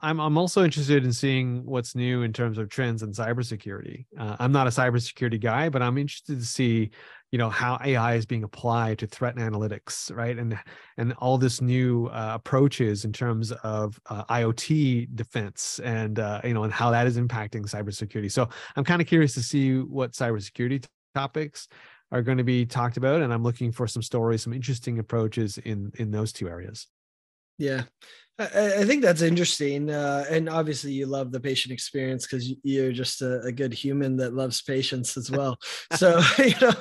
I'm 0.00 0.20
I'm 0.20 0.36
also 0.36 0.62
interested 0.62 1.04
in 1.04 1.12
seeing 1.12 1.64
what's 1.64 1.94
new 1.94 2.22
in 2.22 2.32
terms 2.32 2.58
of 2.58 2.68
trends 2.68 3.02
in 3.02 3.12
cybersecurity. 3.12 4.04
Uh, 4.18 4.36
I'm 4.38 4.52
not 4.52 4.66
a 4.66 4.70
cybersecurity 4.70 5.40
guy, 5.40 5.70
but 5.70 5.80
I'm 5.80 5.96
interested 5.96 6.38
to 6.38 6.44
see, 6.44 6.90
you 7.30 7.38
know, 7.38 7.48
how 7.48 7.78
AI 7.82 8.14
is 8.14 8.26
being 8.26 8.44
applied 8.44 8.98
to 8.98 9.06
threat 9.06 9.36
analytics, 9.36 10.14
right? 10.14 10.38
And 10.38 10.58
and 10.98 11.14
all 11.14 11.38
this 11.38 11.62
new 11.62 12.08
uh, 12.08 12.32
approaches 12.34 13.06
in 13.06 13.12
terms 13.12 13.52
of 13.52 13.98
uh, 14.10 14.24
IoT 14.24 15.14
defense 15.14 15.80
and 15.82 16.18
uh, 16.18 16.42
you 16.44 16.52
know 16.52 16.64
and 16.64 16.72
how 16.72 16.90
that 16.90 17.06
is 17.06 17.16
impacting 17.16 17.62
cybersecurity. 17.62 18.30
So 18.30 18.48
I'm 18.76 18.84
kind 18.84 19.00
of 19.00 19.08
curious 19.08 19.32
to 19.34 19.42
see 19.42 19.78
what 19.78 20.12
cybersecurity 20.12 20.84
topics 21.14 21.68
are 22.12 22.22
going 22.22 22.38
to 22.38 22.44
be 22.44 22.64
talked 22.64 22.96
about 22.96 23.20
and 23.20 23.32
i'm 23.32 23.42
looking 23.42 23.72
for 23.72 23.86
some 23.86 24.02
stories 24.02 24.42
some 24.42 24.52
interesting 24.52 24.98
approaches 24.98 25.58
in 25.58 25.90
in 25.96 26.10
those 26.10 26.32
two 26.32 26.48
areas 26.48 26.86
yeah 27.58 27.82
I, 28.38 28.80
I 28.80 28.84
think 28.84 29.02
that's 29.02 29.22
interesting, 29.22 29.90
uh, 29.90 30.26
and 30.28 30.48
obviously 30.48 30.92
you 30.92 31.06
love 31.06 31.32
the 31.32 31.40
patient 31.40 31.72
experience 31.72 32.26
because 32.26 32.52
you're 32.62 32.92
just 32.92 33.22
a, 33.22 33.40
a, 33.40 33.52
good 33.52 33.72
human 33.72 34.16
that 34.18 34.34
loves 34.34 34.60
patients 34.60 35.16
as 35.16 35.30
well. 35.30 35.58
so 35.94 36.20
you 36.38 36.54
know, 36.60 36.74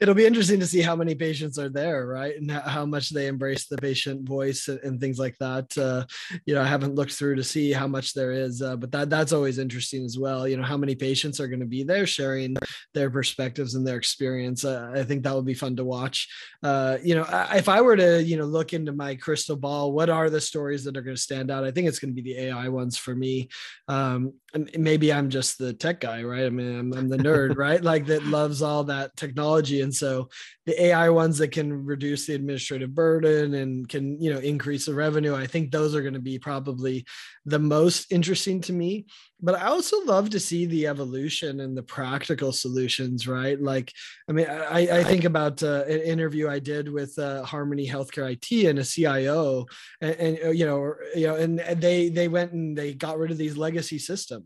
it'll 0.00 0.14
be 0.14 0.26
interesting 0.26 0.60
to 0.60 0.66
see 0.68 0.80
how 0.80 0.94
many 0.94 1.16
patients 1.16 1.58
are 1.58 1.68
there, 1.68 2.06
right, 2.06 2.36
and 2.36 2.48
how 2.50 2.86
much 2.86 3.10
they 3.10 3.26
embrace 3.26 3.66
the 3.66 3.76
patient 3.78 4.28
voice 4.28 4.68
and, 4.68 4.78
and 4.84 5.00
things 5.00 5.18
like 5.18 5.36
that. 5.38 5.76
Uh, 5.76 6.04
you 6.46 6.54
know, 6.54 6.62
I 6.62 6.66
haven't 6.66 6.94
looked 6.94 7.12
through 7.12 7.34
to 7.36 7.44
see 7.44 7.72
how 7.72 7.88
much 7.88 8.14
there 8.14 8.30
is, 8.30 8.62
uh, 8.62 8.76
but 8.76 8.92
that 8.92 9.10
that's 9.10 9.32
always 9.32 9.58
interesting 9.58 10.04
as 10.04 10.16
well. 10.16 10.46
You 10.46 10.58
know, 10.58 10.62
how 10.62 10.76
many 10.76 10.94
patients 10.94 11.40
are 11.40 11.48
going 11.48 11.60
to 11.60 11.66
be 11.66 11.82
there 11.82 12.06
sharing 12.06 12.56
their 12.94 13.10
perspectives 13.10 13.74
and 13.74 13.84
their 13.84 13.96
experience. 13.96 14.64
Uh, 14.64 14.92
I 14.94 15.02
think 15.02 15.24
that 15.24 15.34
would 15.34 15.46
be 15.46 15.54
fun 15.54 15.74
to 15.76 15.84
watch. 15.84 16.28
Uh, 16.62 16.98
you 17.02 17.16
know, 17.16 17.26
if 17.52 17.68
I 17.68 17.80
were 17.80 17.96
to 17.96 18.22
you 18.22 18.36
know 18.36 18.44
look 18.44 18.72
into 18.72 18.92
my 18.92 19.16
crystal 19.16 19.56
ball, 19.56 19.92
what 19.92 20.08
are 20.08 20.30
the 20.30 20.40
stories 20.40 20.84
that 20.84 20.96
are 20.96 20.99
going 21.02 21.16
to 21.16 21.22
stand 21.22 21.50
out. 21.50 21.64
I 21.64 21.70
think 21.70 21.88
it's 21.88 21.98
going 21.98 22.14
to 22.14 22.22
be 22.22 22.32
the 22.32 22.40
AI 22.46 22.68
ones 22.68 22.96
for 22.96 23.14
me. 23.14 23.48
Um, 23.88 24.34
maybe 24.76 25.12
I'm 25.12 25.30
just 25.30 25.58
the 25.58 25.72
tech 25.72 26.00
guy, 26.00 26.22
right? 26.22 26.46
I 26.46 26.50
mean, 26.50 26.78
I'm, 26.78 26.92
I'm 26.92 27.08
the 27.08 27.16
nerd, 27.16 27.56
right? 27.58 27.82
Like 27.82 28.06
that 28.06 28.24
loves 28.26 28.62
all 28.62 28.84
that 28.84 29.16
technology, 29.16 29.80
and 29.80 29.94
so 29.94 30.28
the 30.66 30.80
AI 30.82 31.08
ones 31.08 31.38
that 31.38 31.52
can 31.52 31.84
reduce 31.84 32.26
the 32.26 32.34
administrative 32.34 32.94
burden 32.94 33.54
and 33.54 33.88
can 33.88 34.20
you 34.20 34.32
know 34.32 34.40
increase 34.40 34.86
the 34.86 34.94
revenue. 34.94 35.34
I 35.34 35.46
think 35.46 35.70
those 35.70 35.94
are 35.94 36.02
going 36.02 36.14
to 36.14 36.20
be 36.20 36.38
probably 36.38 37.04
the 37.44 37.58
most 37.58 38.12
interesting 38.12 38.60
to 38.62 38.72
me 38.72 39.06
but 39.42 39.54
I 39.54 39.66
also 39.66 40.04
love 40.04 40.30
to 40.30 40.40
see 40.40 40.66
the 40.66 40.86
evolution 40.86 41.60
and 41.60 41.76
the 41.76 41.82
practical 41.82 42.52
solutions, 42.52 43.26
right? 43.26 43.60
Like, 43.60 43.92
I 44.28 44.32
mean, 44.32 44.46
I, 44.48 44.98
I 44.98 45.04
think 45.04 45.24
about 45.24 45.62
uh, 45.62 45.84
an 45.86 46.00
interview 46.00 46.48
I 46.48 46.58
did 46.58 46.90
with 46.90 47.18
uh, 47.18 47.42
Harmony 47.44 47.88
Healthcare 47.88 48.30
IT 48.30 48.66
and 48.68 48.78
a 48.78 48.84
CIO, 48.84 49.66
and, 50.00 50.14
and, 50.16 50.58
you 50.58 50.66
know, 50.66 50.94
you 51.14 51.26
know, 51.26 51.36
and 51.36 51.58
they 51.58 52.08
they 52.08 52.28
went 52.28 52.52
and 52.52 52.76
they 52.76 52.92
got 52.92 53.18
rid 53.18 53.30
of 53.30 53.38
these 53.38 53.56
legacy 53.56 53.98
systems, 53.98 54.39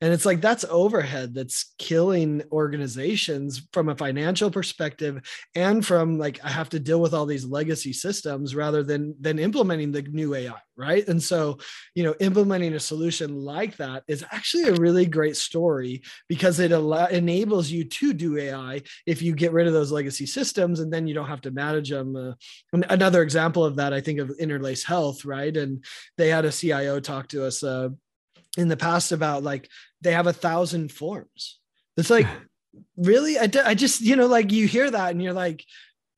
and 0.00 0.12
it's 0.12 0.24
like 0.24 0.40
that's 0.40 0.64
overhead 0.70 1.34
that's 1.34 1.74
killing 1.78 2.42
organizations 2.52 3.66
from 3.72 3.88
a 3.88 3.96
financial 3.96 4.50
perspective 4.50 5.20
and 5.54 5.84
from 5.84 6.18
like 6.18 6.38
I 6.44 6.50
have 6.50 6.68
to 6.70 6.78
deal 6.78 7.00
with 7.00 7.14
all 7.14 7.26
these 7.26 7.44
legacy 7.44 7.92
systems 7.92 8.54
rather 8.54 8.82
than 8.82 9.14
than 9.20 9.38
implementing 9.38 9.90
the 9.90 10.02
new 10.02 10.34
AI, 10.34 10.54
right? 10.76 11.06
And 11.08 11.20
so, 11.20 11.58
you 11.94 12.04
know, 12.04 12.14
implementing 12.20 12.74
a 12.74 12.80
solution 12.80 13.34
like 13.34 13.76
that 13.78 14.04
is 14.06 14.24
actually 14.30 14.64
a 14.64 14.74
really 14.74 15.06
great 15.06 15.36
story 15.36 16.02
because 16.28 16.60
it 16.60 16.70
enables 16.70 17.70
you 17.70 17.84
to 17.84 18.12
do 18.12 18.38
AI 18.38 18.82
if 19.06 19.20
you 19.20 19.34
get 19.34 19.52
rid 19.52 19.66
of 19.66 19.72
those 19.72 19.90
legacy 19.90 20.26
systems 20.26 20.80
and 20.80 20.92
then 20.92 21.06
you 21.08 21.14
don't 21.14 21.28
have 21.28 21.40
to 21.42 21.50
manage 21.50 21.90
them. 21.90 22.14
Uh, 22.14 22.78
another 22.88 23.22
example 23.22 23.64
of 23.64 23.76
that, 23.76 23.92
I 23.92 24.00
think 24.00 24.20
of 24.20 24.30
Interlace 24.38 24.84
Health, 24.84 25.24
right? 25.24 25.56
And 25.56 25.84
they 26.16 26.28
had 26.28 26.44
a 26.44 26.52
CIO 26.52 27.00
talk 27.00 27.28
to 27.28 27.44
us 27.44 27.62
uh, 27.64 27.88
in 28.58 28.68
the 28.68 28.76
past 28.76 29.12
about 29.12 29.42
like 29.42 29.68
they 30.00 30.12
have 30.12 30.26
a 30.26 30.32
thousand 30.32 30.92
forms. 30.92 31.58
It's 31.96 32.10
like, 32.10 32.26
really? 32.96 33.38
I, 33.38 33.48
I 33.64 33.74
just, 33.74 34.00
you 34.00 34.16
know, 34.16 34.26
like 34.26 34.52
you 34.52 34.66
hear 34.66 34.90
that 34.90 35.10
and 35.10 35.22
you're 35.22 35.32
like, 35.32 35.64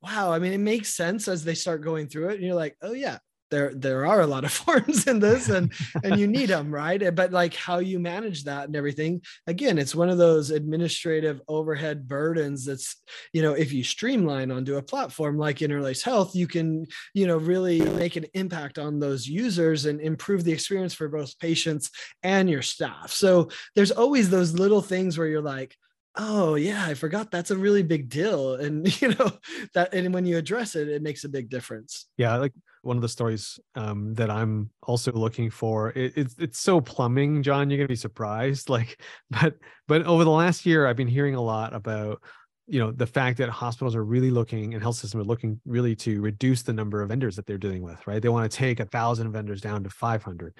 wow. 0.02 0.32
I 0.32 0.38
mean, 0.38 0.52
it 0.52 0.58
makes 0.58 0.94
sense 0.94 1.28
as 1.28 1.44
they 1.44 1.54
start 1.54 1.82
going 1.82 2.08
through 2.08 2.30
it. 2.30 2.36
And 2.36 2.44
you're 2.44 2.54
like, 2.54 2.76
oh, 2.82 2.92
yeah, 2.92 3.18
there 3.50 3.72
there 3.74 4.06
are 4.06 4.20
a 4.20 4.26
lot 4.26 4.44
of 4.44 4.52
forms 4.60 5.06
in 5.06 5.18
this 5.18 5.48
and 5.48 5.72
and 6.04 6.18
you 6.18 6.26
need 6.26 6.46
them 6.46 6.72
right? 6.72 7.02
Eh, 7.02 7.10
but 7.10 7.32
like 7.32 7.54
how 7.54 7.78
you 7.78 7.98
manage 7.98 8.44
that 8.44 8.66
and 8.66 8.76
everything 8.76 9.20
again 9.46 9.78
it's 9.78 9.94
one 9.94 10.08
of 10.08 10.18
those 10.18 10.50
administrative 10.50 11.40
overhead 11.48 12.06
burdens 12.06 12.64
that's 12.64 12.96
you 13.32 13.42
know 13.42 13.52
if 13.52 13.72
you 13.72 13.84
streamline 13.84 14.50
onto 14.50 14.76
a 14.76 14.82
platform 14.82 15.38
like 15.38 15.62
interlace 15.62 16.02
health 16.02 16.34
you 16.34 16.46
can 16.46 16.86
you 17.14 17.26
know 17.26 17.36
really 17.36 17.80
make 17.80 18.16
an 18.16 18.26
impact 18.34 18.78
on 18.78 18.98
those 18.98 19.26
users 19.26 19.86
and 19.86 20.00
improve 20.00 20.44
the 20.44 20.52
experience 20.52 20.94
for 20.94 21.08
both 21.08 21.38
patients 21.38 21.90
and 22.22 22.48
your 22.48 22.62
staff. 22.62 23.12
So 23.12 23.48
there's 23.74 23.90
always 23.90 24.30
those 24.30 24.52
little 24.52 24.82
things 24.82 25.18
where 25.18 25.26
you're 25.26 25.40
like 25.40 25.76
oh 26.16 26.54
yeah 26.54 26.86
i 26.86 26.94
forgot 26.94 27.30
that's 27.30 27.50
a 27.50 27.56
really 27.56 27.82
big 27.82 28.08
deal 28.08 28.54
and 28.54 29.00
you 29.02 29.08
know 29.08 29.30
that 29.74 29.92
and 29.94 30.12
when 30.12 30.26
you 30.26 30.36
address 30.36 30.74
it 30.74 30.88
it 30.88 31.02
makes 31.02 31.24
a 31.24 31.28
big 31.28 31.48
difference 31.48 32.06
yeah 32.16 32.36
like 32.36 32.52
one 32.82 32.96
of 32.96 33.02
the 33.02 33.08
stories 33.08 33.60
um, 33.74 34.14
that 34.14 34.30
I'm 34.30 34.70
also 34.82 35.12
looking 35.12 35.50
for. 35.50 35.90
It, 35.90 36.12
it's 36.16 36.36
it's 36.38 36.58
so 36.58 36.80
plumbing, 36.80 37.42
John. 37.42 37.68
You're 37.68 37.78
gonna 37.78 37.88
be 37.88 37.96
surprised. 37.96 38.68
Like, 38.80 39.00
but 39.30 39.56
but 39.88 40.06
over 40.06 40.24
the 40.24 40.30
last 40.30 40.64
year, 40.64 40.86
I've 40.86 40.96
been 40.96 41.08
hearing 41.08 41.34
a 41.34 41.40
lot 41.40 41.74
about 41.74 42.22
you 42.70 42.78
know 42.78 42.92
the 42.92 43.06
fact 43.06 43.36
that 43.38 43.48
hospitals 43.48 43.96
are 43.96 44.04
really 44.04 44.30
looking 44.30 44.74
and 44.74 44.82
health 44.82 44.94
systems 44.94 45.22
are 45.22 45.28
looking 45.28 45.60
really 45.66 45.96
to 45.96 46.20
reduce 46.20 46.62
the 46.62 46.72
number 46.72 47.02
of 47.02 47.08
vendors 47.08 47.34
that 47.34 47.44
they're 47.44 47.58
dealing 47.58 47.82
with 47.82 48.06
right? 48.06 48.22
They 48.22 48.28
want 48.28 48.50
to 48.50 48.56
take 48.56 48.78
a 48.78 48.84
thousand 48.84 49.32
vendors 49.32 49.60
down 49.60 49.82
to 49.84 49.90
500 49.90 50.54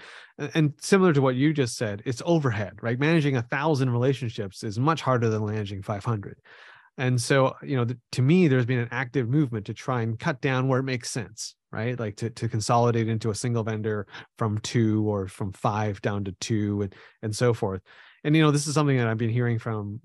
and 0.55 0.75
similar 0.81 1.13
to 1.13 1.23
what 1.23 1.37
you 1.37 1.53
just 1.53 1.77
said 1.77 2.03
it's 2.05 2.21
overhead 2.27 2.75
right? 2.83 2.99
Managing 2.99 3.37
a 3.37 3.43
thousand 3.43 3.91
relationships 3.91 4.65
is 4.65 4.79
much 4.79 5.01
harder 5.01 5.29
than 5.29 5.47
managing 5.47 5.83
500 5.83 6.39
and 6.99 7.21
so 7.21 7.55
you 7.63 7.77
know 7.77 7.87
to 8.13 8.23
me 8.23 8.49
there's 8.49 8.67
been 8.67 8.81
an 8.81 8.89
active 8.91 9.29
movement 9.29 9.67
to 9.67 9.75
try 9.75 10.03
and 10.03 10.19
cut 10.19 10.41
down 10.41 10.67
where 10.67 10.81
it 10.81 10.85
makes 10.85 11.11
sense 11.11 11.55
right? 11.73 12.01
Like 12.01 12.17
to, 12.17 12.31
to 12.31 12.49
consolidate 12.49 13.09
into 13.09 13.31
a 13.31 13.35
single 13.37 13.63
vendor 13.63 14.09
from 14.37 14.59
two 14.59 15.09
or 15.09 15.29
from 15.29 15.53
five 15.53 16.03
down 16.03 16.25
to 16.25 16.33
two 16.41 16.83
and 16.83 16.95
and 17.23 17.37
so 17.37 17.55
forth. 17.55 17.81
And 18.25 18.35
you 18.35 18.43
know 18.43 18.51
this 18.51 18.67
is 18.67 18.75
something 18.75 18.97
that 18.99 19.07
i've 19.07 19.17
been 19.17 19.31
hearing 19.31 19.59
from 19.59 20.01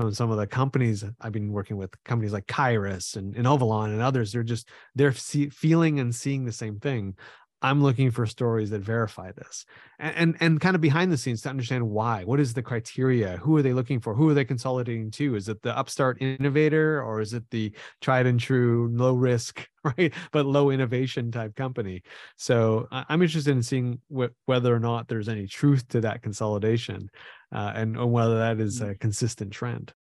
from 0.00 0.14
some 0.14 0.30
of 0.30 0.38
the 0.38 0.46
companies 0.46 1.04
i've 1.20 1.32
been 1.32 1.52
working 1.52 1.76
with 1.76 1.92
companies 2.04 2.32
like 2.32 2.46
Kyruus 2.46 3.16
and, 3.16 3.36
and 3.36 3.46
ovalon 3.46 3.86
and 3.86 4.00
others 4.00 4.32
they're 4.32 4.42
just 4.42 4.68
they're 4.94 5.12
see, 5.12 5.48
feeling 5.50 6.00
and 6.00 6.14
seeing 6.14 6.44
the 6.44 6.52
same 6.52 6.78
thing 6.80 7.16
I'm 7.62 7.82
looking 7.82 8.10
for 8.10 8.24
stories 8.24 8.70
that 8.70 8.80
verify 8.80 9.32
this 9.32 9.66
and, 9.98 10.16
and, 10.16 10.36
and 10.40 10.60
kind 10.60 10.74
of 10.74 10.80
behind 10.80 11.12
the 11.12 11.18
scenes 11.18 11.42
to 11.42 11.50
understand 11.50 11.88
why. 11.88 12.24
What 12.24 12.40
is 12.40 12.54
the 12.54 12.62
criteria? 12.62 13.36
Who 13.36 13.56
are 13.56 13.62
they 13.62 13.74
looking 13.74 14.00
for? 14.00 14.14
Who 14.14 14.30
are 14.30 14.34
they 14.34 14.46
consolidating 14.46 15.10
to? 15.12 15.36
Is 15.36 15.48
it 15.48 15.60
the 15.60 15.76
upstart 15.76 16.22
innovator 16.22 17.02
or 17.02 17.20
is 17.20 17.34
it 17.34 17.44
the 17.50 17.72
tried 18.00 18.26
and 18.26 18.40
true 18.40 18.90
low 18.94 19.12
risk, 19.12 19.68
right? 19.84 20.12
But 20.32 20.46
low 20.46 20.70
innovation 20.70 21.30
type 21.30 21.54
company. 21.54 22.02
So 22.38 22.88
I'm 22.90 23.20
interested 23.20 23.52
in 23.52 23.62
seeing 23.62 24.00
wh- 24.14 24.32
whether 24.46 24.74
or 24.74 24.80
not 24.80 25.08
there's 25.08 25.28
any 25.28 25.46
truth 25.46 25.86
to 25.88 26.00
that 26.00 26.22
consolidation 26.22 27.10
uh, 27.52 27.72
and 27.74 28.12
whether 28.12 28.38
that 28.38 28.60
is 28.60 28.80
mm. 28.80 28.90
a 28.90 28.94
consistent 28.94 29.52
trend. 29.52 29.92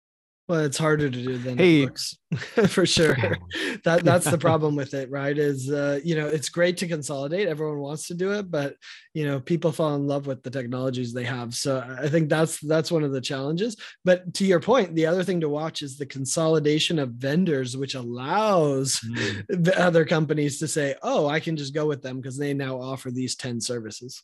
Well, 0.48 0.60
it's 0.60 0.78
harder 0.78 1.10
to 1.10 1.22
do 1.22 1.36
than 1.36 1.58
hey. 1.58 1.82
it 1.82 1.84
looks 1.84 2.16
for 2.68 2.86
sure. 2.86 3.14
that 3.84 4.02
that's 4.02 4.30
the 4.30 4.38
problem 4.48 4.76
with 4.76 4.94
it, 4.94 5.10
right? 5.10 5.36
Is 5.36 5.70
uh, 5.70 6.00
you 6.02 6.14
know, 6.14 6.26
it's 6.26 6.48
great 6.48 6.78
to 6.78 6.88
consolidate. 6.88 7.48
Everyone 7.48 7.80
wants 7.80 8.06
to 8.06 8.14
do 8.14 8.32
it, 8.32 8.50
but 8.50 8.74
you 9.12 9.26
know, 9.26 9.40
people 9.40 9.72
fall 9.72 9.94
in 9.94 10.06
love 10.06 10.26
with 10.26 10.42
the 10.42 10.50
technologies 10.50 11.12
they 11.12 11.24
have. 11.24 11.54
So 11.54 11.84
I 12.00 12.08
think 12.08 12.30
that's 12.30 12.60
that's 12.60 12.90
one 12.90 13.04
of 13.04 13.12
the 13.12 13.20
challenges. 13.20 13.76
But 14.06 14.32
to 14.34 14.46
your 14.46 14.60
point, 14.60 14.94
the 14.94 15.04
other 15.04 15.22
thing 15.22 15.42
to 15.42 15.50
watch 15.50 15.82
is 15.82 15.98
the 15.98 16.06
consolidation 16.06 16.98
of 16.98 17.10
vendors, 17.10 17.76
which 17.76 17.94
allows 17.94 19.00
mm. 19.00 19.76
other 19.76 20.06
companies 20.06 20.58
to 20.60 20.68
say, 20.68 20.94
"Oh, 21.02 21.26
I 21.26 21.40
can 21.40 21.58
just 21.58 21.74
go 21.74 21.86
with 21.86 22.00
them 22.00 22.22
because 22.22 22.38
they 22.38 22.54
now 22.54 22.80
offer 22.80 23.10
these 23.10 23.36
10 23.36 23.60
services." 23.60 24.22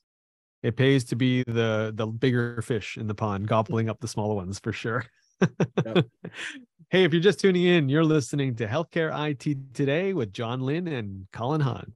It 0.64 0.76
pays 0.76 1.04
to 1.04 1.16
be 1.16 1.42
the 1.42 1.92
the 1.94 2.06
bigger 2.06 2.62
fish 2.62 2.97
in 2.97 3.06
the 3.06 3.14
pond, 3.14 3.47
gobbling 3.47 3.90
up 3.90 4.00
the 4.00 4.09
smaller 4.09 4.35
ones 4.35 4.59
for 4.59 4.73
sure. 4.73 5.04
Yep. 5.85 6.06
hey, 6.88 7.04
if 7.04 7.12
you're 7.12 7.21
just 7.21 7.38
tuning 7.38 7.64
in, 7.64 7.90
you're 7.90 8.02
listening 8.02 8.54
to 8.56 8.66
Healthcare 8.66 9.12
IT 9.30 9.75
Today 9.75 10.14
with 10.14 10.33
John 10.33 10.62
Lynn 10.62 10.88
and 10.88 11.26
Colin 11.35 11.61
Hung. 11.61 11.92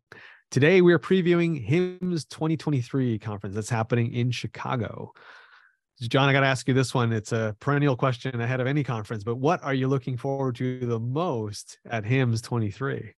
Today, 0.51 0.83
we're 0.83 0.99
previewing 0.99 1.67
HIMSS 1.67 2.29
2023 2.29 3.19
conference 3.19 3.55
that's 3.55 3.71
happening 3.71 4.13
in 4.13 4.31
Chicago. 4.31 5.13
John, 6.03 6.29
I 6.29 6.35
got 6.35 6.41
to 6.41 6.47
ask 6.47 6.69
you 6.69 6.75
this 6.75 6.93
one. 6.93 7.11
It's 7.11 7.33
a 7.33 7.57
perennial 7.61 7.97
question 7.97 8.39
ahead 8.39 8.61
of 8.61 8.67
any 8.67 8.85
conference, 8.85 9.25
but 9.25 9.37
what 9.37 9.65
are 9.65 9.75
you 9.75 9.89
looking 9.89 10.19
forward 10.19 10.57
to 10.57 10.79
the 10.81 11.01
most 11.01 11.79
at 11.91 12.05
HIMSS 12.05 12.43
23? 12.43 13.15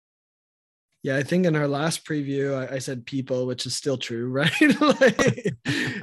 Yeah, 1.01 1.15
I 1.15 1.23
think 1.23 1.45
in 1.45 1.55
our 1.55 1.67
last 1.67 2.05
preview, 2.05 2.53
I, 2.53 2.75
I 2.75 2.79
said 2.79 3.05
people, 3.05 3.45
which 3.45 3.65
is 3.65 3.75
still 3.75 3.97
true, 3.97 4.29
right? 4.29 4.51
like, 4.61 5.55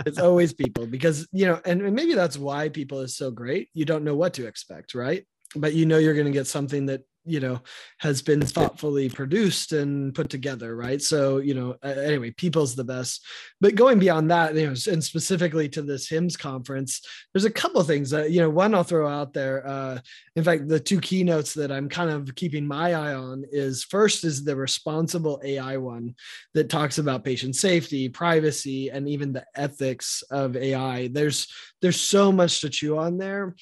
it's 0.07 0.19
always 0.19 0.53
people 0.53 0.87
because, 0.87 1.29
you 1.33 1.47
know, 1.47 1.61
and, 1.65 1.83
and 1.83 1.95
maybe 1.95 2.15
that's 2.15 2.39
why 2.39 2.69
people 2.69 3.01
is 3.01 3.17
so 3.17 3.31
great. 3.31 3.69
You 3.75 3.85
don't 3.85 4.05
know 4.05 4.17
what 4.17 4.35
to 4.35 4.47
expect, 4.47 4.95
right? 4.95 5.27
But 5.55 5.75
you 5.75 5.87
know, 5.87 5.99
you're 5.99 6.15
going 6.15 6.27
to 6.27 6.33
get 6.33 6.47
something 6.47 6.87
that 6.87 7.03
you 7.27 7.41
know 7.41 7.61
has 7.99 8.23
been 8.23 8.41
thoughtfully 8.41 9.09
produced 9.09 9.73
and 9.73 10.15
put 10.15 10.31
together 10.31 10.77
right? 10.77 11.03
So 11.03 11.39
you 11.39 11.55
know 11.55 11.77
anyway 11.83 12.31
people's 12.31 12.75
the 12.75 12.85
best. 12.85 13.25
But 13.61 13.75
going 13.75 13.99
beyond 13.99 14.31
that 14.31 14.55
you 14.55 14.67
know 14.67 14.75
and 14.91 15.03
specifically 15.03 15.69
to 15.71 15.83
this 15.83 16.09
HIMSS 16.09 16.39
conference 16.39 17.01
there's 17.33 17.45
a 17.45 17.51
couple 17.51 17.81
of 17.81 17.87
things 17.87 18.11
that 18.11 18.31
you 18.31 18.41
know 18.41 18.51
one 18.51 18.75
i'll 18.75 18.85
throw 18.85 19.09
out 19.09 19.33
there 19.33 19.67
uh 19.67 19.99
in 20.37 20.45
fact 20.45 20.69
the 20.69 20.81
two 20.81 21.01
keynotes 21.01 21.55
that 21.55 21.73
i'm 21.73 21.89
kind 21.89 22.11
of 22.11 22.35
keeping 22.35 22.67
my 22.67 22.95
eye 22.95 23.15
on 23.15 23.45
is 23.51 23.85
first 23.85 24.25
is 24.25 24.45
the 24.45 24.55
responsible 24.55 25.41
ai 25.45 25.77
one 25.77 26.15
that 26.55 26.69
talks 26.69 26.99
about 26.99 27.25
patient 27.25 27.55
safety 27.57 28.09
privacy 28.09 28.91
and 28.91 29.09
even 29.09 29.33
the 29.33 29.45
ethics 29.55 30.23
of 30.31 30.57
ai 30.57 31.09
there's 31.09 31.49
there's 31.83 32.01
so 32.01 32.33
much 32.33 32.61
to 32.61 32.71
chew 32.71 32.99
on 32.99 33.19
there. 33.19 33.55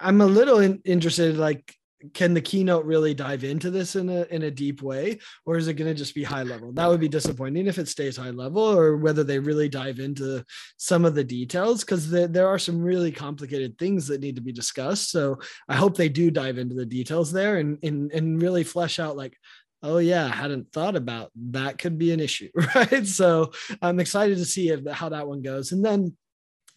I'm 0.00 0.20
a 0.20 0.26
little 0.26 0.60
in, 0.60 0.80
interested 0.84 1.36
like 1.36 1.74
can 2.14 2.34
the 2.34 2.40
keynote 2.40 2.84
really 2.84 3.14
dive 3.14 3.44
into 3.44 3.70
this 3.70 3.96
in 3.96 4.08
a 4.08 4.24
in 4.30 4.44
a 4.44 4.50
deep 4.50 4.82
way 4.82 5.18
or 5.44 5.56
is 5.56 5.68
it 5.68 5.74
going 5.74 5.90
to 5.90 5.94
just 5.94 6.14
be 6.14 6.22
high 6.22 6.42
level 6.42 6.72
that 6.72 6.88
would 6.88 7.00
be 7.00 7.08
disappointing 7.08 7.66
if 7.66 7.78
it 7.78 7.88
stays 7.88 8.16
high 8.16 8.30
level 8.30 8.62
or 8.62 8.96
whether 8.96 9.24
they 9.24 9.38
really 9.38 9.68
dive 9.68 9.98
into 9.98 10.44
some 10.76 11.04
of 11.04 11.14
the 11.14 11.24
details 11.24 11.84
because 11.84 12.10
the, 12.10 12.28
there 12.28 12.48
are 12.48 12.58
some 12.58 12.80
really 12.80 13.12
complicated 13.12 13.76
things 13.78 14.06
that 14.06 14.20
need 14.20 14.36
to 14.36 14.42
be 14.42 14.52
discussed 14.52 15.10
so 15.10 15.38
i 15.68 15.74
hope 15.74 15.96
they 15.96 16.08
do 16.08 16.30
dive 16.30 16.58
into 16.58 16.74
the 16.74 16.86
details 16.86 17.32
there 17.32 17.58
and 17.58 17.78
and, 17.82 18.12
and 18.12 18.42
really 18.42 18.64
flesh 18.64 18.98
out 18.98 19.16
like 19.16 19.36
oh 19.82 19.98
yeah, 19.98 20.24
I 20.24 20.28
hadn't 20.34 20.72
thought 20.72 20.96
about 20.96 21.30
that 21.50 21.78
could 21.78 21.96
be 21.98 22.12
an 22.12 22.18
issue, 22.18 22.50
right? 22.74 23.06
So 23.06 23.52
I'm 23.80 24.00
excited 24.00 24.38
to 24.38 24.44
see 24.44 24.70
if, 24.70 24.84
how 24.90 25.10
that 25.10 25.28
one 25.28 25.42
goes. 25.42 25.70
And 25.70 25.84
then 25.84 26.16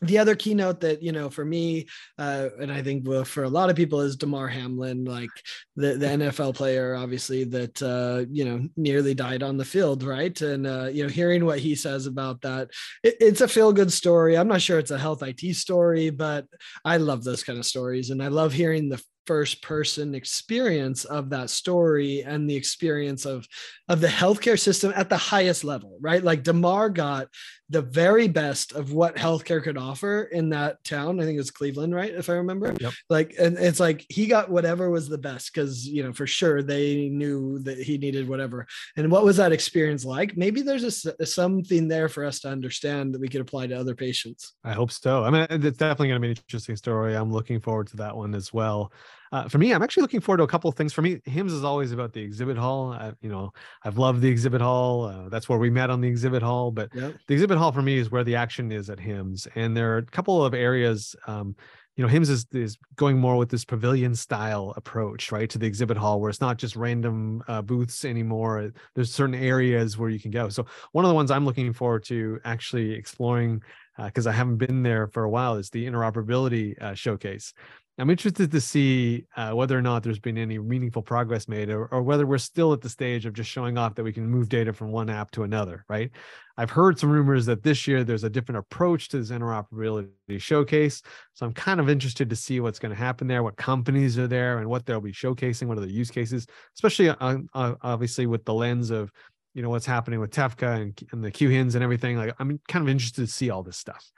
the 0.01 0.17
other 0.17 0.35
keynote 0.35 0.79
that 0.79 1.03
you 1.03 1.11
know 1.11 1.29
for 1.29 1.43
me 1.43 1.87
uh, 2.17 2.49
and 2.59 2.71
i 2.71 2.81
think 2.81 3.03
for 3.25 3.43
a 3.43 3.49
lot 3.49 3.69
of 3.69 3.75
people 3.75 3.99
is 4.01 4.15
Damar 4.15 4.47
Hamlin 4.47 5.03
like 5.05 5.29
the, 5.75 5.95
the 5.95 6.05
nfl 6.05 6.55
player 6.55 6.95
obviously 6.95 7.43
that 7.45 7.81
uh, 7.81 8.25
you 8.31 8.45
know 8.45 8.67
nearly 8.77 9.13
died 9.13 9.43
on 9.43 9.57
the 9.57 9.65
field 9.65 10.03
right? 10.03 10.39
And 10.41 10.65
uh, 10.65 10.85
you 10.85 11.03
know 11.03 11.09
hearing 11.09 11.45
what 11.45 11.59
he 11.59 11.75
says 11.75 12.05
about 12.05 12.41
that 12.41 12.69
it, 13.03 13.15
it's 13.19 13.41
a 13.41 13.47
feel 13.47 13.73
good 13.73 13.91
story. 13.91 14.37
I'm 14.37 14.47
not 14.47 14.61
sure 14.61 14.79
it's 14.79 14.91
a 14.91 14.97
health 14.97 15.21
it 15.21 15.53
story 15.53 16.09
but 16.09 16.45
i 16.85 16.97
love 16.97 17.23
those 17.23 17.43
kind 17.43 17.59
of 17.59 17.65
stories 17.65 18.09
and 18.09 18.21
i 18.21 18.27
love 18.27 18.53
hearing 18.53 18.89
the 18.89 19.01
first 19.29 19.61
person 19.61 20.15
experience 20.15 21.05
of 21.05 21.29
that 21.29 21.51
story 21.51 22.23
and 22.23 22.49
the 22.49 22.55
experience 22.55 23.27
of 23.27 23.47
of 23.87 24.01
the 24.01 24.07
healthcare 24.07 24.59
system 24.59 24.91
at 24.95 25.07
the 25.07 25.17
highest 25.17 25.63
level 25.63 25.99
right? 26.01 26.23
Like 26.23 26.41
Damar 26.43 26.89
got 26.89 27.27
the 27.69 27.81
very 27.83 28.27
best 28.27 28.73
of 28.73 28.93
what 28.93 29.15
healthcare 29.15 29.61
could 29.61 29.77
offer 29.77 30.23
in 30.23 30.49
that 30.49 30.83
town. 30.83 31.19
I 31.19 31.25
think 31.25 31.39
it's 31.39 31.51
cleveland 31.51 31.93
right? 31.93 32.11
If 32.11 32.29
i 32.29 32.33
remember. 32.33 32.75
Yep. 32.79 32.93
like 33.09 33.35
and 33.39 33.57
it's 33.57 33.79
like 33.79 34.03
he 34.09 34.25
got 34.25 34.49
whatever 34.49 34.89
was 34.89 35.07
the 35.07 35.17
best 35.17 35.53
because 35.53 35.85
you 35.85 36.01
know 36.01 36.11
for 36.11 36.25
sure 36.25 36.63
they 36.63 37.09
knew 37.09 37.59
that 37.59 37.77
he 37.77 37.97
needed 37.97 38.27
whatever. 38.27 38.65
And 38.97 39.11
what 39.11 39.23
was 39.23 39.37
that 39.37 39.51
experience 39.51 40.05
like? 40.05 40.35
Maybe 40.35 40.61
there's 40.63 41.05
a, 41.05 41.25
something 41.25 41.87
there 41.87 42.09
for 42.09 42.25
us 42.25 42.39
to 42.41 42.49
understand 42.49 43.13
that 43.13 43.21
we 43.21 43.27
could 43.27 43.41
apply 43.41 43.67
to 43.67 43.79
other 43.79 43.93
patients. 43.93 44.53
I 44.63 44.73
hope 44.73 44.91
so. 44.91 45.23
I 45.23 45.29
mean 45.29 45.45
it's 45.49 45.77
definitely 45.77 46.07
going 46.07 46.21
to 46.21 46.25
be 46.27 46.31
an 46.31 46.37
interesting 46.37 46.75
story. 46.75 47.15
I'm 47.15 47.31
looking 47.31 47.59
forward 47.59 47.87
to 47.87 47.97
that 47.97 48.15
one 48.15 48.33
as 48.33 48.51
well 48.51 48.91
uh, 49.31 49.47
for 49.47 49.57
me, 49.57 49.73
I'm 49.73 49.83
actually 49.83 50.01
looking 50.01 50.21
forward 50.21 50.37
to 50.37 50.43
a 50.43 50.47
couple 50.47 50.69
of 50.69 50.75
things. 50.75 50.93
For 50.93 51.01
me, 51.01 51.17
HIMSS 51.27 51.51
is 51.51 51.63
always 51.63 51.91
about 51.91 52.13
the 52.13 52.21
exhibit 52.21 52.57
hall. 52.57 52.93
I, 52.93 53.13
you 53.21 53.29
know, 53.29 53.51
I've 53.83 53.97
loved 53.97 54.21
the 54.21 54.27
exhibit 54.27 54.61
hall. 54.61 55.05
Uh, 55.05 55.29
that's 55.29 55.47
where 55.47 55.59
we 55.59 55.69
met 55.69 55.89
on 55.89 56.01
the 56.01 56.07
exhibit 56.07 56.41
hall. 56.41 56.71
But 56.71 56.89
yep. 56.95 57.15
the 57.27 57.33
exhibit 57.33 57.57
hall 57.57 57.71
for 57.71 57.81
me 57.81 57.97
is 57.97 58.09
where 58.09 58.23
the 58.23 58.35
action 58.35 58.71
is 58.71 58.89
at 58.89 58.97
HIMSS, 58.97 59.47
and 59.55 59.75
there 59.75 59.93
are 59.93 59.97
a 59.97 60.05
couple 60.05 60.43
of 60.43 60.53
areas. 60.53 61.15
Um, 61.27 61.55
you 61.95 62.07
know, 62.07 62.11
HIMSS 62.11 62.29
is, 62.29 62.47
is 62.53 62.77
going 62.95 63.17
more 63.17 63.35
with 63.35 63.49
this 63.49 63.65
pavilion 63.65 64.15
style 64.15 64.73
approach, 64.77 65.33
right, 65.33 65.49
to 65.49 65.57
the 65.57 65.67
exhibit 65.67 65.97
hall, 65.97 66.21
where 66.21 66.29
it's 66.29 66.39
not 66.39 66.57
just 66.57 66.77
random 66.77 67.43
uh, 67.49 67.61
booths 67.61 68.05
anymore. 68.05 68.71
There's 68.95 69.13
certain 69.13 69.35
areas 69.35 69.97
where 69.97 70.09
you 70.09 70.19
can 70.19 70.31
go. 70.31 70.47
So 70.47 70.65
one 70.93 71.03
of 71.03 71.09
the 71.09 71.15
ones 71.15 71.29
I'm 71.29 71.45
looking 71.45 71.73
forward 71.73 72.05
to 72.05 72.39
actually 72.45 72.93
exploring 72.93 73.61
because 74.05 74.27
uh, 74.27 74.29
I 74.29 74.33
haven't 74.33 74.57
been 74.57 74.81
there 74.81 75.07
for 75.07 75.23
a 75.23 75.29
while 75.29 75.55
is 75.55 75.69
the 75.69 75.85
interoperability 75.85 76.81
uh, 76.81 76.93
showcase. 76.93 77.53
I'm 77.99 78.09
interested 78.09 78.49
to 78.51 78.61
see 78.61 79.25
uh, 79.35 79.51
whether 79.51 79.77
or 79.77 79.81
not 79.81 80.03
there's 80.03 80.19
been 80.19 80.37
any 80.37 80.57
meaningful 80.57 81.01
progress 81.01 81.49
made, 81.49 81.69
or, 81.69 81.85
or, 81.87 82.01
whether 82.01 82.25
we're 82.25 82.37
still 82.37 82.71
at 82.71 82.79
the 82.79 82.89
stage 82.89 83.25
of 83.25 83.33
just 83.33 83.49
showing 83.49 83.77
off 83.77 83.95
that 83.95 84.03
we 84.03 84.13
can 84.13 84.25
move 84.25 84.47
data 84.47 84.71
from 84.71 84.91
one 84.91 85.09
app 85.09 85.31
to 85.31 85.43
another. 85.43 85.83
Right? 85.89 86.09
I've 86.57 86.69
heard 86.69 86.97
some 86.97 87.09
rumors 87.09 87.45
that 87.47 87.61
this 87.61 87.87
year 87.87 88.05
there's 88.05 88.23
a 88.23 88.29
different 88.29 88.59
approach 88.59 89.09
to 89.09 89.19
this 89.19 89.31
interoperability 89.31 90.09
showcase, 90.37 91.01
so 91.33 91.45
I'm 91.45 91.53
kind 91.53 91.81
of 91.81 91.89
interested 91.89 92.29
to 92.29 92.35
see 92.35 92.61
what's 92.61 92.79
going 92.79 92.91
to 92.91 92.97
happen 92.97 93.27
there, 93.27 93.43
what 93.43 93.57
companies 93.57 94.17
are 94.17 94.27
there, 94.27 94.59
and 94.59 94.69
what 94.69 94.85
they'll 94.85 95.01
be 95.01 95.11
showcasing, 95.11 95.67
what 95.67 95.77
are 95.77 95.81
the 95.81 95.91
use 95.91 96.09
cases, 96.09 96.47
especially 96.75 97.09
on, 97.09 97.49
obviously 97.53 98.27
with 98.27 98.45
the 98.45 98.53
lens 98.53 98.91
of 98.91 99.11
you 99.53 99.61
know 99.61 99.69
what's 99.69 99.85
happening 99.85 100.21
with 100.21 100.31
TEFCA 100.31 100.81
and, 100.81 101.01
and 101.11 101.23
the 101.23 101.31
QHINs 101.31 101.75
and 101.75 101.83
everything. 101.83 102.15
Like 102.15 102.33
I'm 102.39 102.61
kind 102.69 102.83
of 102.83 102.89
interested 102.89 103.25
to 103.25 103.31
see 103.31 103.49
all 103.49 103.63
this 103.63 103.77
stuff 103.77 104.09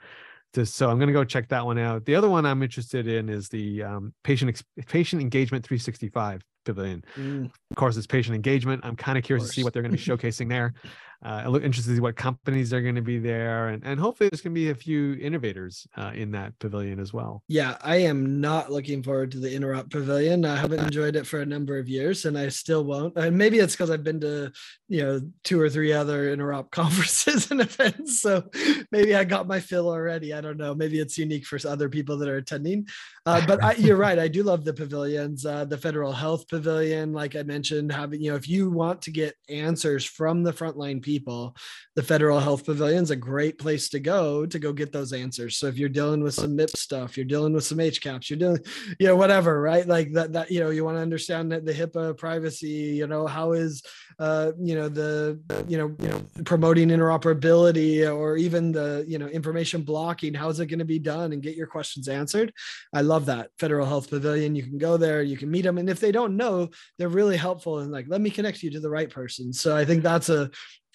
so 0.64 0.90
I'm 0.90 0.98
going 0.98 1.08
to 1.08 1.12
go 1.12 1.24
check 1.24 1.48
that 1.48 1.64
one 1.64 1.78
out. 1.78 2.04
The 2.04 2.14
other 2.14 2.28
one 2.28 2.44
I'm 2.46 2.62
interested 2.62 3.06
in 3.06 3.28
is 3.28 3.48
the 3.48 3.82
um, 3.82 4.14
patient 4.22 4.62
patient 4.86 5.22
engagement 5.22 5.64
365 5.64 6.42
pavilion. 6.64 7.04
Mm. 7.16 7.46
Of 7.46 7.76
course, 7.76 7.96
it's 7.96 8.06
patient 8.06 8.34
engagement. 8.34 8.84
I'm 8.84 8.96
kind 8.96 9.18
of 9.18 9.24
curious 9.24 9.46
to 9.48 9.52
see 9.52 9.64
what 9.64 9.72
they're 9.72 9.82
going 9.82 9.96
to 9.96 9.98
be 9.98 10.02
showcasing 10.02 10.48
there. 10.48 10.74
Uh, 11.24 11.42
I 11.44 11.46
look 11.46 11.62
interested 11.62 11.90
to 11.90 11.96
see 11.96 12.00
what 12.00 12.16
companies 12.16 12.72
are 12.72 12.80
going 12.80 12.96
to 12.96 13.02
be 13.02 13.18
there, 13.18 13.68
and 13.68 13.82
and 13.84 13.98
hopefully 13.98 14.28
there's 14.28 14.40
going 14.40 14.54
to 14.54 14.60
be 14.60 14.70
a 14.70 14.74
few 14.74 15.14
innovators 15.14 15.86
uh, 15.96 16.10
in 16.14 16.32
that 16.32 16.58
pavilion 16.58 16.98
as 16.98 17.12
well. 17.12 17.42
Yeah, 17.48 17.76
I 17.80 17.96
am 17.96 18.40
not 18.40 18.72
looking 18.72 19.02
forward 19.02 19.30
to 19.32 19.38
the 19.38 19.48
Interop 19.48 19.90
Pavilion. 19.90 20.44
I 20.44 20.56
haven't 20.56 20.80
enjoyed 20.80 21.16
it 21.16 21.26
for 21.26 21.40
a 21.40 21.46
number 21.46 21.78
of 21.78 21.88
years, 21.88 22.24
and 22.24 22.36
I 22.36 22.48
still 22.48 22.84
won't. 22.84 23.16
And 23.16 23.38
maybe 23.38 23.58
it's 23.58 23.74
because 23.74 23.90
I've 23.90 24.04
been 24.04 24.20
to 24.20 24.52
you 24.88 25.02
know 25.02 25.20
two 25.44 25.60
or 25.60 25.70
three 25.70 25.92
other 25.92 26.36
Interop 26.36 26.70
conferences 26.72 27.50
and 27.50 27.60
events, 27.60 28.20
so 28.20 28.48
maybe 28.90 29.14
I 29.14 29.24
got 29.24 29.46
my 29.46 29.60
fill 29.60 29.88
already. 29.88 30.34
I 30.34 30.40
don't 30.40 30.58
know. 30.58 30.74
Maybe 30.74 30.98
it's 30.98 31.18
unique 31.18 31.46
for 31.46 31.58
other 31.68 31.88
people 31.88 32.16
that 32.18 32.28
are 32.28 32.36
attending. 32.36 32.86
Uh, 33.24 33.44
but 33.46 33.62
I, 33.62 33.74
you're 33.74 33.96
right. 34.08 34.18
I 34.18 34.28
do 34.28 34.42
love 34.42 34.64
the 34.64 34.74
pavilions. 34.74 35.46
Uh, 35.46 35.64
the 35.64 35.78
Federal 35.78 36.12
Health 36.12 36.48
Pavilion, 36.48 37.12
like 37.12 37.36
I 37.36 37.42
mentioned, 37.42 37.92
having 37.92 38.20
you 38.20 38.30
know 38.30 38.36
if 38.36 38.48
you 38.48 38.70
want 38.70 39.02
to 39.02 39.10
get 39.10 39.34
answers 39.48 40.04
from 40.04 40.42
the 40.42 40.52
frontline 40.52 41.02
people 41.02 41.56
the 41.94 42.02
Federal 42.02 42.40
Health 42.40 42.64
Pavilion 42.64 43.02
is 43.02 43.10
a 43.10 43.16
great 43.16 43.58
place 43.58 43.90
to 43.90 44.00
go 44.00 44.46
to 44.46 44.58
go 44.58 44.72
get 44.72 44.92
those 44.92 45.12
answers. 45.12 45.58
So 45.58 45.66
if 45.66 45.76
you're 45.76 45.90
dealing 45.90 46.22
with 46.22 46.32
some 46.32 46.56
MIP 46.56 46.70
stuff, 46.70 47.18
you're 47.18 47.26
dealing 47.26 47.52
with 47.52 47.64
some 47.64 47.78
HCAHPS, 47.78 48.30
you're 48.30 48.38
doing, 48.38 48.58
you 48.98 49.06
know, 49.06 49.16
whatever, 49.16 49.60
right? 49.60 49.86
Like 49.86 50.12
that, 50.14 50.32
that, 50.32 50.50
you 50.50 50.60
know, 50.60 50.70
you 50.70 50.86
want 50.86 50.96
to 50.96 51.02
understand 51.02 51.52
that 51.52 51.66
the 51.66 51.72
HIPAA 51.72 52.16
privacy, 52.16 52.68
you 52.68 53.06
know, 53.06 53.26
how 53.26 53.52
is, 53.52 53.82
uh, 54.18 54.52
you 54.58 54.74
know, 54.74 54.88
the, 54.88 55.38
you 55.68 55.76
know, 55.76 55.94
you 56.00 56.08
know, 56.08 56.22
promoting 56.44 56.88
interoperability 56.88 58.10
or 58.10 58.38
even 58.38 58.72
the, 58.72 59.04
you 59.06 59.18
know, 59.18 59.26
information 59.26 59.82
blocking, 59.82 60.32
how 60.32 60.48
is 60.48 60.60
it 60.60 60.66
going 60.66 60.78
to 60.78 60.86
be 60.86 60.98
done 60.98 61.32
and 61.32 61.42
get 61.42 61.56
your 61.56 61.66
questions 61.66 62.08
answered? 62.08 62.54
I 62.94 63.02
love 63.12 63.26
that 63.26 63.50
Federal 63.58 63.86
Health 63.86 64.08
Pavilion. 64.08 64.56
You 64.56 64.62
can 64.62 64.78
go 64.78 64.96
there, 64.96 65.22
you 65.22 65.36
can 65.36 65.50
meet 65.50 65.64
them. 65.66 65.78
And 65.78 65.90
if 65.90 66.00
they 66.00 66.12
don't 66.12 66.36
know, 66.42 66.54
they're 66.96 67.18
really 67.20 67.36
helpful 67.36 67.80
and 67.80 67.92
like, 67.92 68.06
let 68.08 68.22
me 68.22 68.30
connect 68.30 68.62
you 68.62 68.70
to 68.72 68.80
the 68.80 68.94
right 68.96 69.10
person. 69.10 69.52
So 69.52 69.76
I 69.76 69.84
think 69.84 70.02
that's 70.02 70.30
a, 70.30 70.50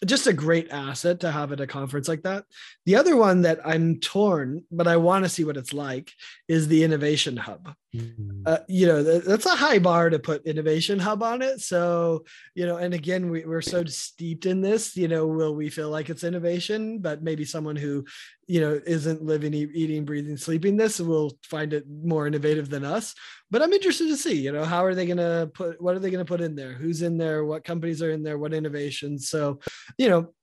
just 0.05 0.27
a 0.27 0.33
great 0.45 0.69
asset 0.69 1.19
to 1.21 1.31
have 1.31 1.51
at 1.51 1.59
a 1.59 1.65
conference 1.65 2.07
like 2.07 2.21
that. 2.21 2.43
The 2.85 2.95
other 2.95 3.15
one 3.15 3.41
that 3.41 3.59
I'm 3.65 3.99
torn, 3.99 4.63
but 4.69 4.87
I 4.87 4.97
want 4.97 5.25
to 5.25 5.29
see 5.29 5.43
what 5.43 5.57
it's 5.57 5.73
like, 5.73 6.11
is 6.47 6.67
the 6.67 6.83
Innovation 6.83 7.35
Hub. 7.35 7.73
Mm-hmm. 7.95 8.43
Uh, 8.45 8.59
you 8.67 8.85
know, 8.85 9.01
that's 9.01 9.47
a 9.47 9.61
high 9.65 9.79
bar 9.79 10.11
to 10.11 10.19
put 10.19 10.45
Innovation 10.45 10.99
Hub 10.99 11.23
on 11.23 11.41
it. 11.41 11.61
So, 11.61 12.25
you 12.53 12.67
know, 12.67 12.77
and 12.77 12.93
again, 12.93 13.31
we, 13.31 13.43
we're 13.45 13.61
so 13.75 13.85
steeped 13.85 14.45
in 14.45 14.61
this, 14.61 14.95
you 14.95 15.07
know, 15.07 15.25
will 15.25 15.55
we 15.55 15.69
feel 15.69 15.89
like 15.89 16.11
it's 16.11 16.23
innovation? 16.23 16.99
But 16.99 17.23
maybe 17.23 17.45
someone 17.45 17.75
who, 17.75 18.05
you 18.47 18.61
know, 18.61 18.79
isn't 18.85 19.23
living, 19.23 19.53
eating, 19.53 20.05
breathing, 20.05 20.37
sleeping 20.37 20.77
this 20.77 20.99
will 20.99 21.37
find 21.43 21.73
it 21.73 21.85
more 21.89 22.27
innovative 22.27 22.69
than 22.69 22.85
us. 22.85 23.13
But 23.51 23.61
I'm 23.61 23.73
interested 23.73 24.07
to 24.07 24.17
see, 24.17 24.39
you 24.39 24.53
know, 24.53 24.63
how 24.63 24.85
are 24.85 24.95
they 24.95 25.05
going 25.05 25.17
to 25.17 25.51
put, 25.53 25.81
what 25.81 25.95
are 25.95 25.99
they 25.99 26.09
going 26.09 26.25
to 26.25 26.29
put 26.29 26.41
in 26.41 26.55
there? 26.55 26.71
Who's 26.71 27.01
in 27.01 27.17
there? 27.17 27.43
What 27.43 27.65
companies 27.65 28.01
are 28.01 28.11
in 28.11 28.23
there? 28.23 28.37
What 28.37 28.53
innovations? 28.53 29.29
So, 29.29 29.59
you 29.97 30.09
know, 30.09 30.33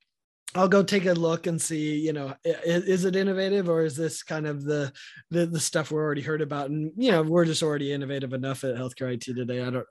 I'll 0.55 0.69
go 0.69 0.83
take 0.83 1.07
a 1.07 1.15
look 1.15 1.47
and 1.47 1.61
see, 1.61 1.99
you 1.99 2.13
know, 2.13 2.35
is, 2.45 2.85
is, 2.85 3.05
it 3.07 3.17
innovative 3.17 3.69
or 3.69 3.83
is 3.83 3.97
this 3.97 4.23
kind 4.23 4.47
of 4.47 4.63
the, 4.63 4.93
the 5.31 5.47
the 5.47 5.59
stuff 5.59 5.91
we're 5.91 6.05
already 6.05 6.23
heard 6.23 6.43
about? 6.43 6.71
And 6.71 6.93
you 6.97 7.11
know, 7.11 7.23
we're 7.23 7.45
just 7.45 7.63
already 7.63 7.93
innovative 7.93 8.33
enough 8.33 8.63
at 8.63 8.77
healthcare 8.77 9.13
IT 9.13 9.23
today. 9.23 9.65
I 9.65 9.71
don't. 9.71 9.87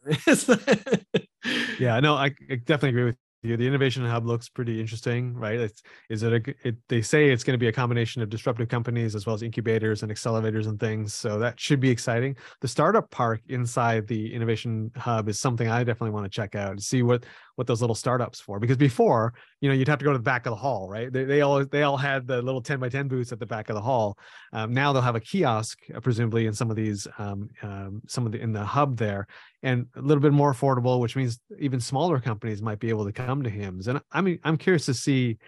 yeah, 1.79 1.99
no, 1.99 2.15
I, 2.15 2.27
I 2.49 2.55
definitely 2.55 2.89
agree 2.89 3.03
with 3.05 3.17
the, 3.43 3.55
the 3.55 3.67
innovation 3.67 4.05
hub 4.05 4.25
looks 4.25 4.49
pretty 4.49 4.79
interesting, 4.79 5.33
right? 5.35 5.59
It's, 5.59 5.83
is 6.09 6.23
it 6.23 6.33
a, 6.33 6.67
it, 6.67 6.75
they 6.87 7.01
say 7.01 7.29
it's 7.29 7.43
going 7.43 7.53
to 7.53 7.59
be 7.59 7.67
a 7.67 7.73
combination 7.73 8.21
of 8.21 8.29
disruptive 8.29 8.69
companies 8.69 9.15
as 9.15 9.25
well 9.25 9.35
as 9.35 9.43
incubators 9.43 10.01
and 10.01 10.11
accelerators 10.11 10.67
and 10.67 10.79
things. 10.79 11.13
So 11.13 11.37
that 11.39 11.59
should 11.59 11.79
be 11.79 11.89
exciting. 11.89 12.37
The 12.61 12.67
startup 12.67 13.11
park 13.11 13.41
inside 13.49 14.07
the 14.07 14.33
innovation 14.33 14.91
hub 14.95 15.27
is 15.27 15.39
something 15.39 15.67
I 15.67 15.83
definitely 15.83 16.11
want 16.11 16.25
to 16.25 16.29
check 16.29 16.55
out 16.55 16.71
and 16.71 16.81
see 16.81 17.03
what, 17.03 17.25
what 17.55 17.67
those 17.67 17.81
little 17.81 17.95
startups 17.95 18.39
for, 18.39 18.59
because 18.59 18.77
before, 18.77 19.33
you 19.59 19.69
know, 19.69 19.75
you'd 19.75 19.87
have 19.87 19.99
to 19.99 20.05
go 20.05 20.11
to 20.11 20.17
the 20.17 20.23
back 20.23 20.45
of 20.45 20.51
the 20.51 20.57
hall, 20.57 20.89
right? 20.89 21.11
They, 21.11 21.25
they 21.25 21.41
all, 21.41 21.65
they 21.65 21.83
all 21.83 21.97
had 21.97 22.25
the 22.25 22.41
little 22.41 22.61
10 22.61 22.79
by 22.79 22.89
10 22.89 23.07
booths 23.07 23.31
at 23.31 23.39
the 23.39 23.45
back 23.45 23.69
of 23.69 23.75
the 23.75 23.81
hall. 23.81 24.17
Um, 24.53 24.73
now 24.73 24.93
they'll 24.93 25.01
have 25.01 25.15
a 25.15 25.19
kiosk, 25.19 25.79
uh, 25.93 25.99
presumably 25.99 26.47
in 26.47 26.53
some 26.53 26.69
of 26.69 26.77
these, 26.77 27.07
um, 27.17 27.49
um, 27.61 28.01
some 28.07 28.25
of 28.25 28.31
the, 28.31 28.39
in 28.39 28.53
the 28.53 28.63
hub 28.63 28.97
there 28.97 29.27
and 29.63 29.87
a 29.95 30.01
little 30.01 30.21
bit 30.21 30.33
more 30.33 30.53
affordable, 30.53 30.99
which 30.99 31.15
means 31.15 31.39
even 31.59 31.79
smaller 31.79 32.19
companies 32.19 32.61
might 32.61 32.79
be 32.79 32.89
able 32.89 33.05
to 33.05 33.13
come 33.13 33.32
to 33.41 33.49
HIMSS. 33.49 33.87
And 33.87 34.01
I 34.11 34.21
mean, 34.21 34.37
I'm 34.43 34.57
curious 34.57 34.85
to 34.85 34.93
see 34.93 35.39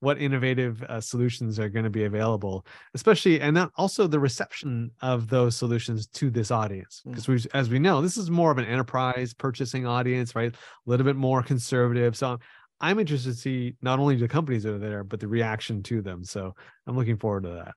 what 0.00 0.20
innovative 0.20 0.82
uh, 0.82 1.00
solutions 1.00 1.58
are 1.58 1.68
going 1.68 1.84
to 1.84 1.90
be 1.90 2.04
available, 2.04 2.64
especially 2.94 3.40
and 3.40 3.56
then 3.56 3.68
also 3.76 4.06
the 4.06 4.18
reception 4.18 4.90
of 5.00 5.28
those 5.28 5.56
solutions 5.56 6.06
to 6.06 6.30
this 6.30 6.50
audience. 6.50 7.02
Because 7.06 7.26
mm. 7.26 7.44
we, 7.44 7.50
as 7.58 7.70
we 7.70 7.78
know, 7.78 8.02
this 8.02 8.16
is 8.16 8.30
more 8.30 8.50
of 8.50 8.58
an 8.58 8.66
enterprise 8.66 9.34
purchasing 9.34 9.86
audience, 9.86 10.36
right? 10.36 10.54
A 10.54 10.90
little 10.90 11.04
bit 11.04 11.16
more 11.16 11.42
conservative. 11.42 12.16
So 12.16 12.38
I'm 12.80 12.98
interested 12.98 13.30
to 13.32 13.38
see 13.38 13.76
not 13.80 13.98
only 13.98 14.16
the 14.16 14.28
companies 14.28 14.64
that 14.64 14.74
are 14.74 14.78
there, 14.78 15.04
but 15.04 15.20
the 15.20 15.28
reaction 15.28 15.82
to 15.84 16.02
them. 16.02 16.22
So 16.22 16.54
I'm 16.86 16.96
looking 16.96 17.16
forward 17.16 17.44
to 17.44 17.50
that. 17.50 17.74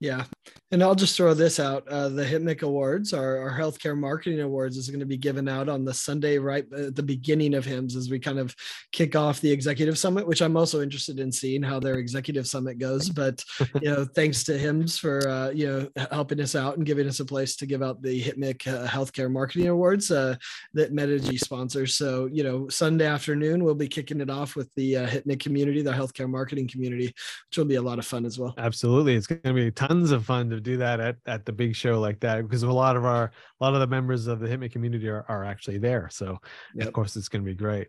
Yeah. 0.00 0.24
And 0.70 0.82
I'll 0.82 0.94
just 0.94 1.16
throw 1.16 1.32
this 1.34 1.58
out. 1.58 1.88
Uh, 1.88 2.10
the 2.10 2.24
HITMC 2.24 2.62
Awards, 2.62 3.12
our, 3.12 3.38
our 3.38 3.58
healthcare 3.58 3.98
marketing 3.98 4.40
awards, 4.40 4.76
is 4.76 4.90
going 4.90 5.00
to 5.00 5.06
be 5.06 5.16
given 5.16 5.48
out 5.48 5.68
on 5.68 5.84
the 5.84 5.94
Sunday 5.94 6.38
right 6.38 6.66
at 6.72 6.94
the 6.94 7.02
beginning 7.02 7.54
of 7.54 7.64
HIMSS 7.64 7.96
as 7.96 8.10
we 8.10 8.18
kind 8.18 8.38
of 8.38 8.54
kick 8.92 9.16
off 9.16 9.40
the 9.40 9.50
executive 9.50 9.98
summit, 9.98 10.26
which 10.26 10.42
I'm 10.42 10.58
also 10.58 10.82
interested 10.82 11.18
in 11.18 11.32
seeing 11.32 11.62
how 11.62 11.80
their 11.80 11.94
executive 11.94 12.46
summit 12.46 12.78
goes. 12.78 13.08
But, 13.08 13.42
you 13.80 13.90
know, 13.90 14.04
thanks 14.04 14.44
to 14.44 14.58
HIMSS 14.58 15.00
for, 15.00 15.26
uh, 15.26 15.50
you 15.50 15.66
know, 15.66 16.06
helping 16.12 16.40
us 16.40 16.54
out 16.54 16.76
and 16.76 16.86
giving 16.86 17.08
us 17.08 17.20
a 17.20 17.24
place 17.24 17.56
to 17.56 17.66
give 17.66 17.82
out 17.82 18.02
the 18.02 18.22
HITMC 18.22 18.68
uh, 18.68 18.86
Healthcare 18.86 19.30
Marketing 19.30 19.68
Awards 19.68 20.10
uh, 20.10 20.36
that 20.74 20.92
Metigy 20.92 21.38
sponsors. 21.38 21.94
So, 21.94 22.26
you 22.26 22.44
know, 22.44 22.68
Sunday 22.68 23.06
afternoon, 23.06 23.64
we'll 23.64 23.74
be 23.74 23.88
kicking 23.88 24.20
it 24.20 24.30
off 24.30 24.54
with 24.54 24.72
the 24.74 24.98
uh, 24.98 25.08
HITMC 25.08 25.40
community, 25.40 25.80
the 25.80 25.92
healthcare 25.92 26.28
marketing 26.28 26.68
community, 26.68 27.06
which 27.06 27.56
will 27.56 27.64
be 27.64 27.76
a 27.76 27.82
lot 27.82 27.98
of 27.98 28.04
fun 28.04 28.26
as 28.26 28.38
well. 28.38 28.54
Absolutely. 28.58 29.14
It's 29.14 29.26
going 29.26 29.40
to 29.42 29.54
be 29.54 29.70
tons 29.88 30.10
of 30.10 30.24
fun 30.24 30.50
to 30.50 30.60
do 30.60 30.76
that 30.76 31.00
at, 31.00 31.16
at 31.26 31.44
the 31.44 31.52
big 31.52 31.74
show 31.74 31.98
like 31.98 32.20
that 32.20 32.42
because 32.42 32.62
a 32.62 32.70
lot 32.70 32.96
of 32.96 33.04
our 33.04 33.24
a 33.60 33.64
lot 33.64 33.74
of 33.74 33.80
the 33.80 33.86
members 33.86 34.26
of 34.26 34.40
the 34.40 34.46
HITMC 34.46 34.70
community 34.72 35.08
are, 35.08 35.24
are 35.28 35.44
actually 35.44 35.78
there. 35.78 36.08
So 36.12 36.38
yep. 36.74 36.86
of 36.86 36.92
course 36.92 37.16
it's 37.16 37.28
going 37.28 37.44
to 37.44 37.50
be 37.50 37.56
great. 37.56 37.88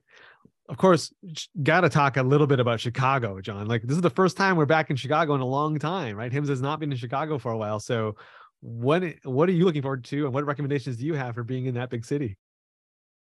Of 0.68 0.78
course, 0.78 1.12
got 1.64 1.82
to 1.82 1.90
talk 1.90 2.18
a 2.18 2.24
little 2.24 2.46
bit 2.46 2.60
about 2.60 2.80
Chicago, 2.80 3.42
John. 3.42 3.68
Like 3.68 3.82
this 3.84 3.96
is 3.96 4.04
the 4.04 4.10
first 4.10 4.38
time 4.38 4.56
we're 4.56 4.68
back 4.68 4.92
in 4.92 4.96
Chicago 4.96 5.34
in 5.34 5.42
a 5.42 5.46
long 5.46 5.80
time, 5.80 6.16
right? 6.16 6.32
HIMSS 6.32 6.50
has 6.50 6.62
not 6.62 6.80
been 6.80 6.92
in 6.92 6.98
Chicago 6.98 7.40
for 7.40 7.52
a 7.52 7.58
while. 7.58 7.80
So 7.80 8.16
what 8.62 9.04
what 9.24 9.50
are 9.50 9.54
you 9.54 9.66
looking 9.66 9.82
forward 9.82 10.04
to 10.06 10.26
and 10.26 10.34
what 10.34 10.46
recommendations 10.46 10.98
do 10.98 11.06
you 11.06 11.16
have 11.16 11.36
for 11.36 11.44
being 11.44 11.66
in 11.66 11.76
that 11.76 11.90
big 11.90 12.06
city? 12.06 12.38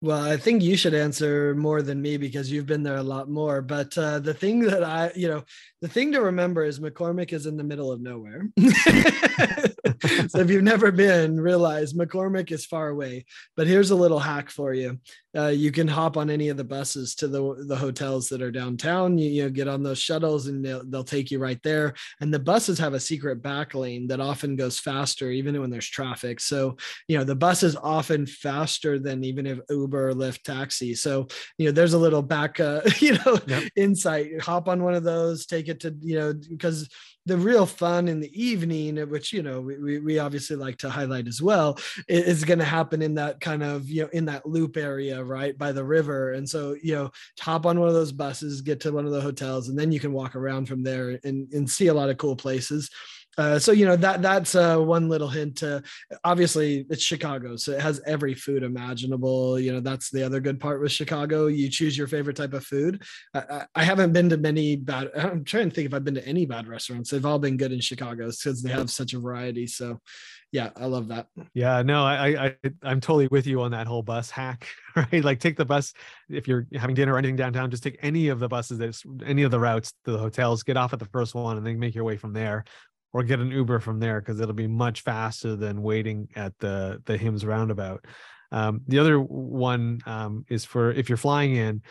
Well, 0.02 0.22
I 0.22 0.38
think 0.38 0.64
you 0.64 0.78
should 0.78 0.94
answer 0.94 1.54
more 1.56 1.82
than 1.82 2.02
me 2.02 2.16
because 2.16 2.50
you've 2.50 2.66
been 2.66 2.84
there 2.84 2.96
a 2.96 3.04
lot 3.04 3.30
more. 3.30 3.62
But 3.62 3.98
uh, 3.98 4.20
the 4.20 4.34
thing 4.34 4.62
that 4.62 4.82
I, 4.82 5.12
you 5.14 5.28
know, 5.28 5.44
the 5.82 5.90
thing 5.90 6.14
to 6.14 6.22
remember 6.22 6.64
is 6.64 6.80
McCormick 6.80 7.34
is 7.34 7.46
in 7.46 7.58
the 7.58 7.66
middle 7.66 7.92
of 7.92 8.00
nowhere. 8.00 8.50
so 8.60 10.40
if 10.40 10.50
you've 10.50 10.64
never 10.64 10.94
been, 10.94 11.38
realize 11.38 11.94
McCormick 11.94 12.50
is 12.52 12.66
far 12.66 12.88
away. 12.88 13.26
But 13.58 13.68
here's 13.68 13.92
a 13.92 13.96
little 13.96 14.20
hack 14.20 14.50
for 14.50 14.74
you 14.74 15.00
uh, 15.38 15.48
you 15.48 15.72
can 15.72 15.88
hop 15.88 16.18
on 16.18 16.30
any 16.30 16.50
of 16.50 16.58
the 16.58 16.64
buses 16.64 17.14
to 17.14 17.28
the 17.28 17.64
the 17.68 17.76
hotels 17.76 18.30
that 18.30 18.42
are 18.42 18.52
downtown. 18.52 19.18
You, 19.18 19.30
you 19.30 19.44
know, 19.44 19.50
get 19.50 19.68
on 19.68 19.84
those 19.84 20.00
shuttles 20.00 20.48
and 20.48 20.66
they'll, 20.66 20.84
they'll 20.86 21.04
take 21.04 21.30
you 21.30 21.40
right 21.40 21.62
there. 21.64 21.94
And 22.20 22.34
the 22.34 22.40
buses 22.40 22.80
have 22.80 22.94
a 22.94 23.00
secret 23.00 23.42
back 23.42 23.76
lane 23.76 24.08
that 24.08 24.20
often 24.20 24.56
goes 24.56 24.80
faster, 24.80 25.30
even 25.30 25.60
when 25.60 25.70
there's 25.70 25.88
traffic. 25.88 26.40
So 26.40 26.78
you 27.08 27.18
know, 27.18 27.24
the 27.24 27.36
bus 27.36 27.62
is 27.62 27.76
often 27.76 28.26
faster 28.26 28.98
than 28.98 29.24
even 29.24 29.46
if 29.46 29.60
Uber 29.70 29.89
or 29.94 30.14
Lyft 30.14 30.44
taxi. 30.44 30.96
So 30.96 31.28
you 31.58 31.68
know, 31.68 31.72
there's 31.72 31.94
a 31.94 31.98
little 31.98 32.22
back, 32.22 32.60
uh, 32.60 32.82
you 33.00 33.14
know, 33.26 33.40
yep. 33.48 33.64
insight. 33.76 34.42
Hop 34.42 34.68
on 34.68 34.84
one 34.84 34.94
of 34.94 35.04
those, 35.04 35.46
take 35.46 35.68
it 35.68 35.80
to 35.82 35.96
you 36.02 36.18
know, 36.18 36.34
because 36.34 36.90
the 37.26 37.38
real 37.38 37.66
fun 37.66 38.08
in 38.08 38.20
the 38.20 38.42
evening, 38.42 38.98
which 39.10 39.32
you 39.32 39.44
know 39.44 39.62
we, 39.62 40.00
we 40.00 40.20
obviously 40.20 40.56
like 40.56 40.78
to 40.80 40.90
highlight 40.90 41.28
as 41.28 41.42
well, 41.42 41.78
is 42.08 42.44
going 42.44 42.60
to 42.60 42.66
happen 42.66 43.02
in 43.02 43.16
that 43.16 43.40
kind 43.40 43.64
of 43.64 43.90
you 43.90 44.04
know 44.04 44.10
in 44.14 44.26
that 44.26 44.46
loop 44.46 44.78
area 44.78 45.24
right 45.24 45.58
by 45.58 45.72
the 45.72 45.84
river. 45.84 46.34
And 46.34 46.50
so 46.50 46.76
you 46.82 46.96
know 46.96 47.12
hop 47.40 47.66
on 47.66 47.80
one 47.80 47.88
of 47.88 47.94
those 47.94 48.12
buses, 48.12 48.62
get 48.62 48.80
to 48.82 48.92
one 48.92 49.06
of 49.06 49.12
the 49.12 49.22
hotels, 49.22 49.70
and 49.70 49.78
then 49.78 49.92
you 49.92 50.00
can 50.00 50.12
walk 50.12 50.36
around 50.36 50.68
from 50.68 50.84
there 50.84 51.20
and, 51.24 51.52
and 51.54 51.70
see 51.70 51.88
a 51.88 51.94
lot 51.94 52.10
of 52.10 52.18
cool 52.18 52.36
places. 52.36 52.90
Uh, 53.40 53.58
so 53.58 53.72
you 53.72 53.86
know 53.86 53.96
that 53.96 54.22
that's 54.22 54.54
uh, 54.54 54.78
one 54.78 55.08
little 55.08 55.30
hint. 55.30 55.56
To, 55.60 55.82
obviously, 56.26 56.86
it's 56.90 57.02
Chicago, 57.02 57.56
so 57.56 57.72
it 57.72 57.80
has 57.80 58.02
every 58.06 58.34
food 58.34 58.64
imaginable. 58.64 59.58
You 59.58 59.72
know 59.72 59.80
that's 59.80 60.10
the 60.10 60.24
other 60.24 60.42
good 60.42 60.60
part 60.60 60.82
with 60.82 60.92
Chicago. 60.92 61.48
You 61.48 61.70
choose 61.70 61.98
your 61.98 62.08
favorite 62.08 62.36
type 62.36 62.52
of 62.52 62.66
food. 62.66 63.02
I, 63.34 63.66
I 63.74 63.84
haven't 63.86 64.12
been 64.12 64.28
to 64.28 64.38
many 64.38 64.76
bad. 64.76 65.12
I'm 65.16 65.46
trying 65.46 65.70
to 65.70 65.76
think 65.76 65.88
if 65.88 65.94
I've 65.94 66.04
been 66.04 66.16
to 66.16 66.28
any 66.28 66.46
bad 66.46 66.68
restaurants. 66.68 67.12
They've 67.12 67.26
all 67.26 67.40
been 67.40 67.56
good 67.56 67.72
in 67.72 67.80
Chicago 67.80 68.30
because 68.30 68.62
they 68.62 68.72
have 68.72 68.92
such 68.92 69.14
a 69.14 69.20
variety. 69.20 69.68
So 69.68 70.02
yeah, 70.52 70.72
I 70.76 70.88
love 70.88 71.10
that. 71.10 71.28
Yeah, 71.54 71.84
no, 71.84 72.04
I, 72.04 72.46
I 72.46 72.56
I'm 72.84 73.00
totally 73.00 73.28
with 73.28 73.46
you 73.46 73.62
on 73.62 73.72
that 73.72 73.88
whole 73.88 74.02
bus 74.02 74.32
hack, 74.32 74.68
right? 74.96 75.24
Like 75.24 75.40
take 75.40 75.56
the 75.56 75.66
bus 75.66 75.94
if 76.28 76.48
you're 76.48 76.68
having 76.74 76.96
dinner 76.96 77.14
or 77.14 77.18
anything 77.20 77.36
downtown, 77.36 77.70
just 77.72 77.84
take 77.84 78.00
any 78.02 78.30
of 78.30 78.40
the 78.40 78.50
buses 78.50 78.80
that's 78.80 79.04
any 79.26 79.44
of 79.44 79.52
the 79.52 79.60
routes 79.60 79.94
to 80.06 80.12
the 80.12 80.18
hotels, 80.18 80.64
get 80.64 80.76
off 80.76 80.92
at 80.92 81.00
the 81.00 81.06
first 81.06 81.36
one 81.36 81.56
and 81.56 81.66
then 81.66 81.80
make 81.80 81.96
your 81.96 82.04
way 82.04 82.18
from 82.18 82.34
there 82.34 82.66
or 83.14 83.24
get 83.24 83.40
an 83.40 83.52
Uber 83.52 83.80
from 83.80 84.00
there 84.00 84.20
because 84.22 84.40
it'll 84.40 84.54
be 84.54 84.68
much 84.68 85.02
faster 85.02 85.56
than 85.56 85.82
waiting 85.82 86.30
at 86.36 86.58
the 86.60 87.02
the 87.06 87.18
HIMSS 87.18 87.46
roundabout. 87.46 88.06
Um, 88.52 88.82
the 88.88 89.00
other 89.00 89.20
one 89.20 90.02
um, 90.06 90.46
is 90.50 90.66
for 90.66 90.92
if 90.92 91.10
you're 91.10 91.18
flying 91.18 91.56
in, 91.56 91.82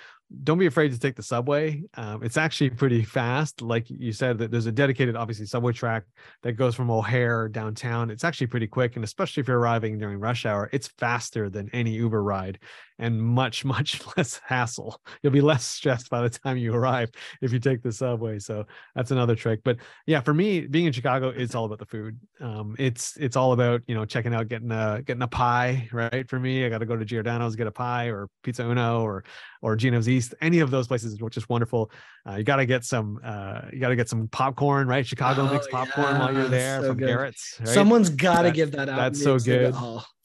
don't 0.42 0.59
be 0.59 0.66
afraid 0.66 0.92
to 0.92 0.98
take 0.98 1.16
the 1.16 1.22
subway. 1.22 1.83
Um, 1.94 2.22
it's 2.22 2.37
actually 2.37 2.70
pretty 2.70 3.02
fast. 3.02 3.62
Like 3.62 3.88
you 3.88 4.12
said, 4.12 4.38
that 4.38 4.50
there's 4.50 4.66
a 4.66 4.72
dedicated, 4.72 5.16
obviously, 5.16 5.46
subway 5.46 5.72
track 5.72 6.04
that 6.42 6.52
goes 6.52 6.74
from 6.74 6.90
O'Hare 6.90 7.48
downtown. 7.48 8.11
It's 8.11 8.24
actually 8.24 8.48
pretty 8.48 8.66
quick, 8.66 8.96
and 8.96 9.04
especially 9.04 9.40
if 9.40 9.48
you're 9.48 9.59
arriving 9.59 9.98
during 9.98 10.18
rush 10.18 10.44
hour, 10.44 10.68
it's 10.72 10.88
faster 10.98 11.48
than 11.48 11.70
any 11.72 11.92
Uber 11.92 12.22
ride 12.22 12.59
and 12.98 13.20
much 13.22 13.64
much 13.64 14.00
less 14.16 14.40
hassle. 14.44 15.00
You'll 15.22 15.32
be 15.32 15.40
less 15.40 15.64
stressed 15.64 16.11
by 16.11 16.22
the 16.22 16.30
time 16.30 16.56
you 16.56 16.74
arrive 16.74 17.11
if 17.40 17.52
you 17.52 17.58
take 17.58 17.82
the 17.82 17.92
subway. 17.92 18.38
So 18.38 18.66
that's 18.94 19.11
another 19.11 19.34
trick. 19.34 19.61
But 19.64 19.78
yeah 20.06 20.20
for 20.20 20.34
me 20.34 20.66
being 20.66 20.87
in 20.87 20.92
chicago 20.92 21.28
it's 21.28 21.54
all 21.54 21.64
about 21.64 21.78
the 21.78 21.87
food. 21.87 22.18
Um, 22.40 22.74
it's 22.78 23.16
it's 23.16 23.37
all 23.37 23.52
about 23.52 23.82
you 23.87 23.94
know 23.94 24.04
checking 24.04 24.34
out 24.34 24.48
getting 24.48 24.70
a 24.70 25.02
getting 25.04 25.22
a 25.22 25.28
pie 25.28 25.88
right? 25.92 26.28
For 26.28 26.38
me 26.38 26.64
i 26.64 26.68
got 26.68 26.78
to 26.78 26.87
go 26.87 26.96
to 26.96 27.04
giordano's 27.04 27.56
get 27.56 27.66
a 27.66 27.72
pie 27.72 28.06
or 28.06 28.28
pizza 28.42 28.64
uno 28.64 29.02
or 29.02 29.24
or 29.62 29.76
gino's 29.76 30.08
east 30.08 30.34
any 30.40 30.61
of 30.61 30.70
those 30.70 30.88
places 30.88 31.20
which 31.20 31.37
is 31.37 31.48
wonderful. 31.48 31.90
Uh, 32.28 32.37
you 32.37 32.44
got 32.44 32.56
to 32.56 32.66
get 32.66 32.84
some 32.84 33.18
uh, 33.24 33.62
you 33.72 33.80
got 33.80 33.88
to 33.88 33.96
get 33.96 34.08
some 34.08 34.28
popcorn 34.28 34.87
right? 34.87 35.06
Chicago 35.06 35.42
oh, 35.42 35.52
makes 35.52 35.66
popcorn 35.68 36.14
yeah, 36.14 36.18
while 36.18 36.34
you're 36.34 36.48
there 36.48 36.80
so 36.82 36.88
from 36.88 36.96
good. 36.98 37.06
garrett's 37.06 37.56
right? 37.61 37.68
someone's 37.68 38.11
got 38.11 38.42
to 38.42 38.50
give 38.50 38.72
that 38.72 38.88
out 38.88 38.96
that's 38.96 39.22
so 39.22 39.38
good 39.38 39.74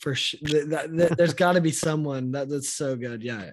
for 0.04 0.14
sure. 0.14 0.40
That, 0.44 0.96
that, 0.98 1.18
there's 1.18 1.34
got 1.34 1.54
to 1.54 1.62
be 1.62 1.72
someone 1.72 2.34
that, 2.34 2.50
that's 2.50 2.74
so 2.74 2.98
good. 2.98 3.24
Yeah, 3.24 3.52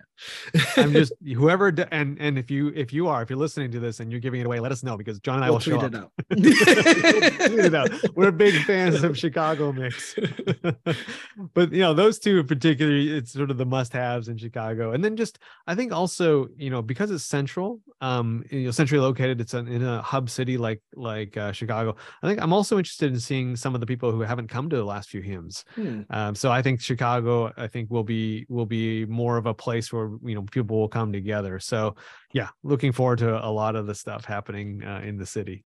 yeah. 0.54 0.62
I'm 0.76 0.92
just 1.00 1.12
whoever 1.24 1.68
and 1.92 2.20
and 2.20 2.36
if 2.36 2.50
you 2.50 2.72
if 2.74 2.92
you 2.92 3.06
are 3.06 3.22
if 3.22 3.30
you're 3.30 3.38
listening 3.38 3.70
to 3.70 3.78
this 3.78 4.00
and 4.00 4.10
you're 4.10 4.20
giving 4.20 4.40
it 4.40 4.46
away, 4.46 4.58
let 4.58 4.72
us 4.72 4.82
know 4.82 4.96
because 4.96 5.20
John 5.20 5.36
and 5.36 5.44
I 5.44 5.48
we'll 5.48 5.54
will 5.54 5.60
show 5.60 5.78
tweet 5.78 5.94
up. 5.94 6.12
It 6.18 6.36
out. 6.36 7.46
tweet 7.50 7.64
it 7.66 7.74
out. 7.74 8.16
We're 8.16 8.32
big 8.32 8.60
fans 8.64 9.04
of 9.04 9.16
Chicago 9.16 9.72
mix. 9.72 10.16
but 11.54 11.72
you 11.72 11.80
know 11.80 11.94
those 11.94 12.18
two 12.18 12.40
in 12.40 12.48
particular, 12.48 12.92
it's 12.92 13.32
sort 13.32 13.52
of 13.52 13.56
the 13.56 13.64
must-haves 13.64 14.26
in 14.26 14.36
Chicago. 14.36 14.90
And 14.90 15.04
then 15.04 15.16
just 15.16 15.38
I 15.68 15.76
think 15.76 15.92
also 15.92 16.48
you 16.56 16.70
know 16.70 16.82
because 16.82 17.12
it's 17.12 17.24
central, 17.24 17.80
um, 18.00 18.44
you 18.50 18.64
know 18.64 18.70
centrally 18.72 19.02
located, 19.02 19.40
it's 19.40 19.54
in 19.54 19.84
a 19.84 20.02
hub 20.02 20.28
city 20.28 20.58
like 20.58 20.82
like 20.96 21.36
uh, 21.36 21.52
Chicago. 21.52 21.94
I 22.24 22.26
think 22.26 22.42
I'm 22.42 22.52
also 22.52 22.76
interested 22.76 23.12
in 23.12 23.20
seeing 23.20 23.54
some 23.54 23.76
of 23.76 23.80
the 23.80 23.86
people 23.86 24.10
who 24.10 24.22
haven't 24.22 24.48
come 24.48 24.68
to 24.68 24.76
the 24.76 24.84
last 24.84 25.10
few 25.10 25.22
HIMSS. 25.22 25.64
Hmm. 25.76 26.00
Um, 26.10 26.34
so 26.40 26.50
I 26.50 26.62
think 26.62 26.80
Chicago, 26.80 27.52
I 27.58 27.66
think 27.66 27.90
will 27.90 28.02
be 28.02 28.46
will 28.48 28.64
be 28.64 29.04
more 29.04 29.36
of 29.36 29.44
a 29.44 29.52
place 29.52 29.92
where 29.92 30.10
you 30.24 30.34
know 30.34 30.42
people 30.50 30.78
will 30.80 30.88
come 30.88 31.12
together. 31.12 31.60
So 31.60 31.96
yeah, 32.32 32.48
looking 32.62 32.92
forward 32.92 33.18
to 33.18 33.44
a 33.44 33.50
lot 33.50 33.76
of 33.76 33.86
the 33.86 33.94
stuff 33.94 34.24
happening 34.24 34.82
uh, 34.82 35.02
in 35.04 35.18
the 35.18 35.26
city. 35.26 35.64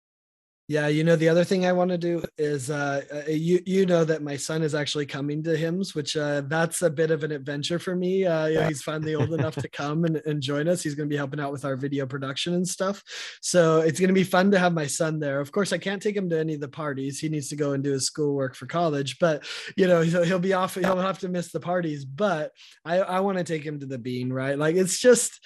Yeah, 0.73 0.89
you 0.89 1.05
know 1.05 1.17
the 1.17 1.29
other 1.29 1.45
thing 1.45 1.67
I 1.67 1.73
want 1.75 1.91
to 1.91 1.99
do 1.99 2.23
is 2.39 2.71
uh, 2.71 3.03
uh, 3.13 3.31
you 3.31 3.61
you 3.67 3.85
know 3.85 4.07
that 4.07 4.23
my 4.23 4.39
son 4.39 4.63
is 4.63 4.75
actually 4.75 5.05
coming 5.05 5.43
to 5.43 5.51
HIMSS, 5.51 5.95
which 5.95 6.17
uh, 6.17 6.41
that's 6.47 6.81
a 6.81 6.89
bit 6.89 7.11
of 7.11 7.25
an 7.25 7.31
adventure 7.31 7.79
for 7.79 7.95
me. 7.95 8.25
Uh, 8.25 8.49
know, 8.49 8.69
he's 8.69 8.81
finally 8.81 9.15
old 9.15 9.35
enough 9.35 9.55
to 9.57 9.69
come 9.83 10.07
and, 10.07 10.23
and 10.25 10.41
join 10.41 10.69
us. 10.69 10.83
He's 10.83 10.95
going 10.95 11.11
to 11.11 11.13
be 11.13 11.19
helping 11.19 11.41
out 11.41 11.53
with 11.53 11.67
our 11.67 11.77
video 11.77 12.07
production 12.07 12.55
and 12.55 12.67
stuff. 12.67 13.03
So 13.43 13.83
it's 13.83 14.01
going 14.01 14.09
to 14.09 14.15
be 14.15 14.25
fun 14.25 14.51
to 14.53 14.59
have 14.59 14.73
my 14.73 14.87
son 14.87 15.21
there. 15.21 15.41
Of 15.41 15.53
course, 15.53 15.75
I 15.75 15.79
can't 15.79 16.01
take 16.01 16.17
him 16.17 16.31
to 16.31 16.41
any 16.41 16.55
of 16.55 16.63
the 16.63 16.69
parties. 16.69 17.21
He 17.21 17.29
needs 17.29 17.51
to 17.51 17.57
go 17.57 17.73
and 17.73 17.85
do 17.85 17.93
his 17.93 18.07
schoolwork 18.07 18.55
for 18.55 18.65
college. 18.65 19.19
But 19.19 19.45
you 19.77 19.87
know 19.87 20.01
he'll, 20.01 20.25
he'll 20.25 20.39
be 20.39 20.55
off. 20.55 20.77
He'll 20.77 20.97
have 20.97 21.19
to 21.19 21.29
miss 21.29 21.53
the 21.53 21.61
parties. 21.61 22.07
But 22.07 22.53
I 22.83 23.01
I 23.01 23.21
want 23.21 23.37
to 23.37 23.45
take 23.45 23.63
him 23.63 23.79
to 23.81 23.87
the 23.87 23.99
Bean. 23.99 24.33
Right, 24.33 24.59
like 24.59 24.77
it's 24.77 24.99
just 24.99 25.39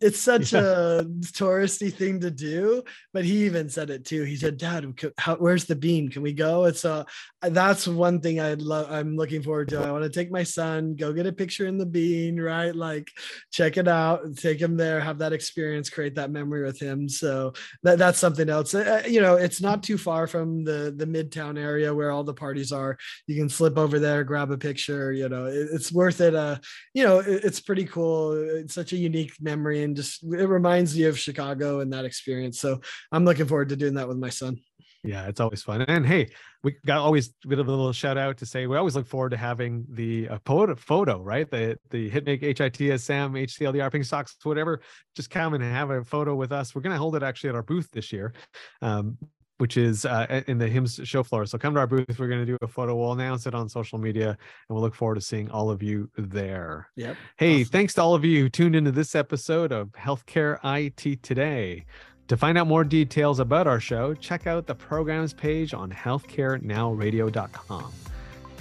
it's 0.00 0.18
such 0.18 0.52
yeah. 0.52 0.58
a 0.58 1.04
touristy 1.04 1.94
thing 1.94 2.18
to 2.18 2.32
do. 2.32 2.82
But 3.12 3.24
he 3.24 3.44
even 3.44 3.68
said 3.68 3.88
it 3.88 4.04
too. 4.04 4.24
He 4.24 4.34
said 4.34 4.56
dad 4.56 4.71
how, 5.18 5.36
where's 5.36 5.64
the 5.66 5.76
beam? 5.76 6.08
can 6.08 6.22
we 6.22 6.32
go 6.32 6.64
it's 6.64 6.84
uh 6.84 7.04
that's 7.50 7.88
one 7.88 8.20
thing 8.20 8.40
i 8.40 8.54
love 8.54 8.86
i'm 8.90 9.16
looking 9.16 9.42
forward 9.42 9.68
to. 9.68 9.80
I 9.80 9.90
want 9.90 10.04
to 10.04 10.10
take 10.10 10.30
my 10.30 10.42
son 10.42 10.94
go 10.94 11.12
get 11.12 11.26
a 11.26 11.32
picture 11.32 11.66
in 11.66 11.78
the 11.78 11.86
bean 11.86 12.40
right? 12.40 12.74
Like 12.74 13.10
check 13.50 13.76
it 13.76 13.88
out 13.88 14.36
take 14.36 14.60
him 14.60 14.76
there 14.76 15.00
have 15.00 15.18
that 15.18 15.32
experience 15.32 15.90
create 15.90 16.14
that 16.14 16.30
memory 16.30 16.64
with 16.64 16.78
him. 16.78 17.08
So 17.08 17.52
that, 17.82 17.98
that's 17.98 18.18
something 18.18 18.48
else. 18.48 18.74
Uh, 18.74 19.02
uh, 19.04 19.08
you 19.08 19.20
know 19.20 19.36
it's 19.36 19.60
not 19.60 19.82
too 19.82 19.98
far 19.98 20.26
from 20.26 20.64
the 20.64 20.94
the 20.96 21.06
midtown 21.06 21.58
area 21.58 21.94
where 21.94 22.10
all 22.10 22.24
the 22.24 22.34
parties 22.34 22.72
are. 22.72 22.96
You 23.26 23.36
can 23.36 23.48
slip 23.48 23.76
over 23.76 23.98
there 23.98 24.24
grab 24.24 24.50
a 24.50 24.58
picture 24.58 25.12
you 25.12 25.28
know 25.28 25.46
it, 25.46 25.68
it's 25.72 25.92
worth 25.92 26.20
it 26.20 26.34
uh 26.34 26.58
you 26.94 27.04
know 27.04 27.18
it, 27.18 27.44
it's 27.44 27.60
pretty 27.60 27.84
cool. 27.84 28.32
It's 28.32 28.74
such 28.74 28.92
a 28.92 28.96
unique 28.96 29.34
memory 29.40 29.82
and 29.82 29.96
just 29.96 30.22
it 30.22 30.48
reminds 30.48 30.96
you 30.96 31.08
of 31.08 31.18
chicago 31.18 31.80
and 31.80 31.92
that 31.92 32.04
experience. 32.04 32.60
So 32.60 32.80
i'm 33.10 33.24
looking 33.24 33.46
forward 33.46 33.70
to 33.70 33.76
doing 33.76 33.94
that 33.94 34.08
with 34.08 34.18
my 34.18 34.28
son 34.28 34.60
yeah, 35.04 35.26
it's 35.26 35.40
always 35.40 35.62
fun. 35.62 35.82
And 35.82 36.06
hey, 36.06 36.28
we 36.62 36.76
got 36.86 36.98
always 36.98 37.32
a 37.44 37.48
bit 37.48 37.58
of 37.58 37.66
a 37.66 37.70
little 37.70 37.92
shout 37.92 38.16
out 38.16 38.36
to 38.38 38.46
say 38.46 38.66
we 38.66 38.76
always 38.76 38.94
look 38.94 39.06
forward 39.06 39.30
to 39.30 39.36
having 39.36 39.84
the 39.88 40.28
uh, 40.28 40.38
photo, 40.44 40.74
photo, 40.76 41.20
right? 41.20 41.50
The 41.50 41.76
the 41.90 42.10
HITMC 42.10 42.98
Sam 43.00 43.32
HCLDR 43.34 43.90
Pink 43.90 44.04
Socks, 44.04 44.36
whatever. 44.44 44.80
Just 45.16 45.30
come 45.30 45.54
and 45.54 45.64
have 45.64 45.90
a 45.90 46.04
photo 46.04 46.34
with 46.36 46.52
us. 46.52 46.74
We're 46.74 46.82
gonna 46.82 46.98
hold 46.98 47.16
it 47.16 47.22
actually 47.22 47.50
at 47.50 47.56
our 47.56 47.62
booth 47.62 47.90
this 47.92 48.12
year. 48.12 48.32
Um, 48.80 49.18
which 49.58 49.76
is 49.76 50.04
uh, 50.04 50.42
in 50.48 50.58
the 50.58 50.68
HIMSS 50.68 51.06
show 51.06 51.22
floor. 51.22 51.46
So 51.46 51.56
come 51.56 51.74
to 51.74 51.78
our 51.80 51.86
booth. 51.86 52.18
We're 52.18 52.26
going 52.26 52.44
to 52.44 52.46
do 52.46 52.56
a 52.62 52.66
photo. 52.66 52.96
We'll 52.96 53.12
announce 53.12 53.46
it 53.46 53.54
on 53.54 53.68
social 53.68 53.96
media, 53.96 54.30
and 54.30 54.36
we'll 54.68 54.80
look 54.80 54.96
forward 54.96 55.14
to 55.14 55.20
seeing 55.20 55.48
all 55.52 55.70
of 55.70 55.84
you 55.84 56.10
there. 56.16 56.88
Yep. 56.96 57.16
Hey, 57.36 57.60
Awesome. 57.60 57.70
thanks 57.70 57.94
to 57.94 58.02
all 58.02 58.14
of 58.16 58.24
you 58.24 58.40
who 58.42 58.48
tuned 58.48 58.74
into 58.74 58.90
this 58.90 59.14
episode 59.14 59.70
of 59.70 59.90
Healthcare 59.92 60.58
IT 60.64 61.22
Today. 61.22 61.84
To 62.28 62.36
find 62.36 62.56
out 62.56 62.66
more 62.66 62.84
details 62.84 63.40
about 63.40 63.66
our 63.66 63.80
show, 63.80 64.14
check 64.14 64.46
out 64.46 64.66
the 64.66 64.74
programs 64.74 65.34
page 65.34 65.74
on 65.74 65.90
healthcarenowradio.com. 65.90 67.92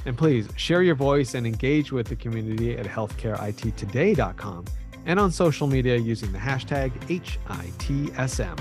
And 0.05 0.17
please 0.17 0.47
share 0.55 0.81
your 0.81 0.95
voice 0.95 1.35
and 1.35 1.45
engage 1.45 1.91
with 1.91 2.07
the 2.07 2.15
community 2.15 2.77
at 2.77 2.85
healthcareittoday.com 2.85 4.65
and 5.05 5.19
on 5.19 5.31
social 5.31 5.67
media 5.67 5.97
using 5.97 6.31
the 6.31 6.39
hashtag 6.39 6.91
HITSM. 7.07 8.59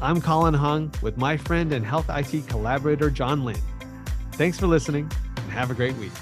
I'm 0.00 0.20
Colin 0.20 0.54
Hung 0.54 0.92
with 1.02 1.16
my 1.16 1.36
friend 1.36 1.72
and 1.72 1.84
health 1.84 2.06
IT 2.08 2.48
collaborator, 2.48 3.10
John 3.10 3.44
Lynn. 3.44 3.60
Thanks 4.32 4.58
for 4.58 4.66
listening 4.66 5.10
and 5.36 5.52
have 5.52 5.70
a 5.70 5.74
great 5.74 5.96
week. 5.96 6.12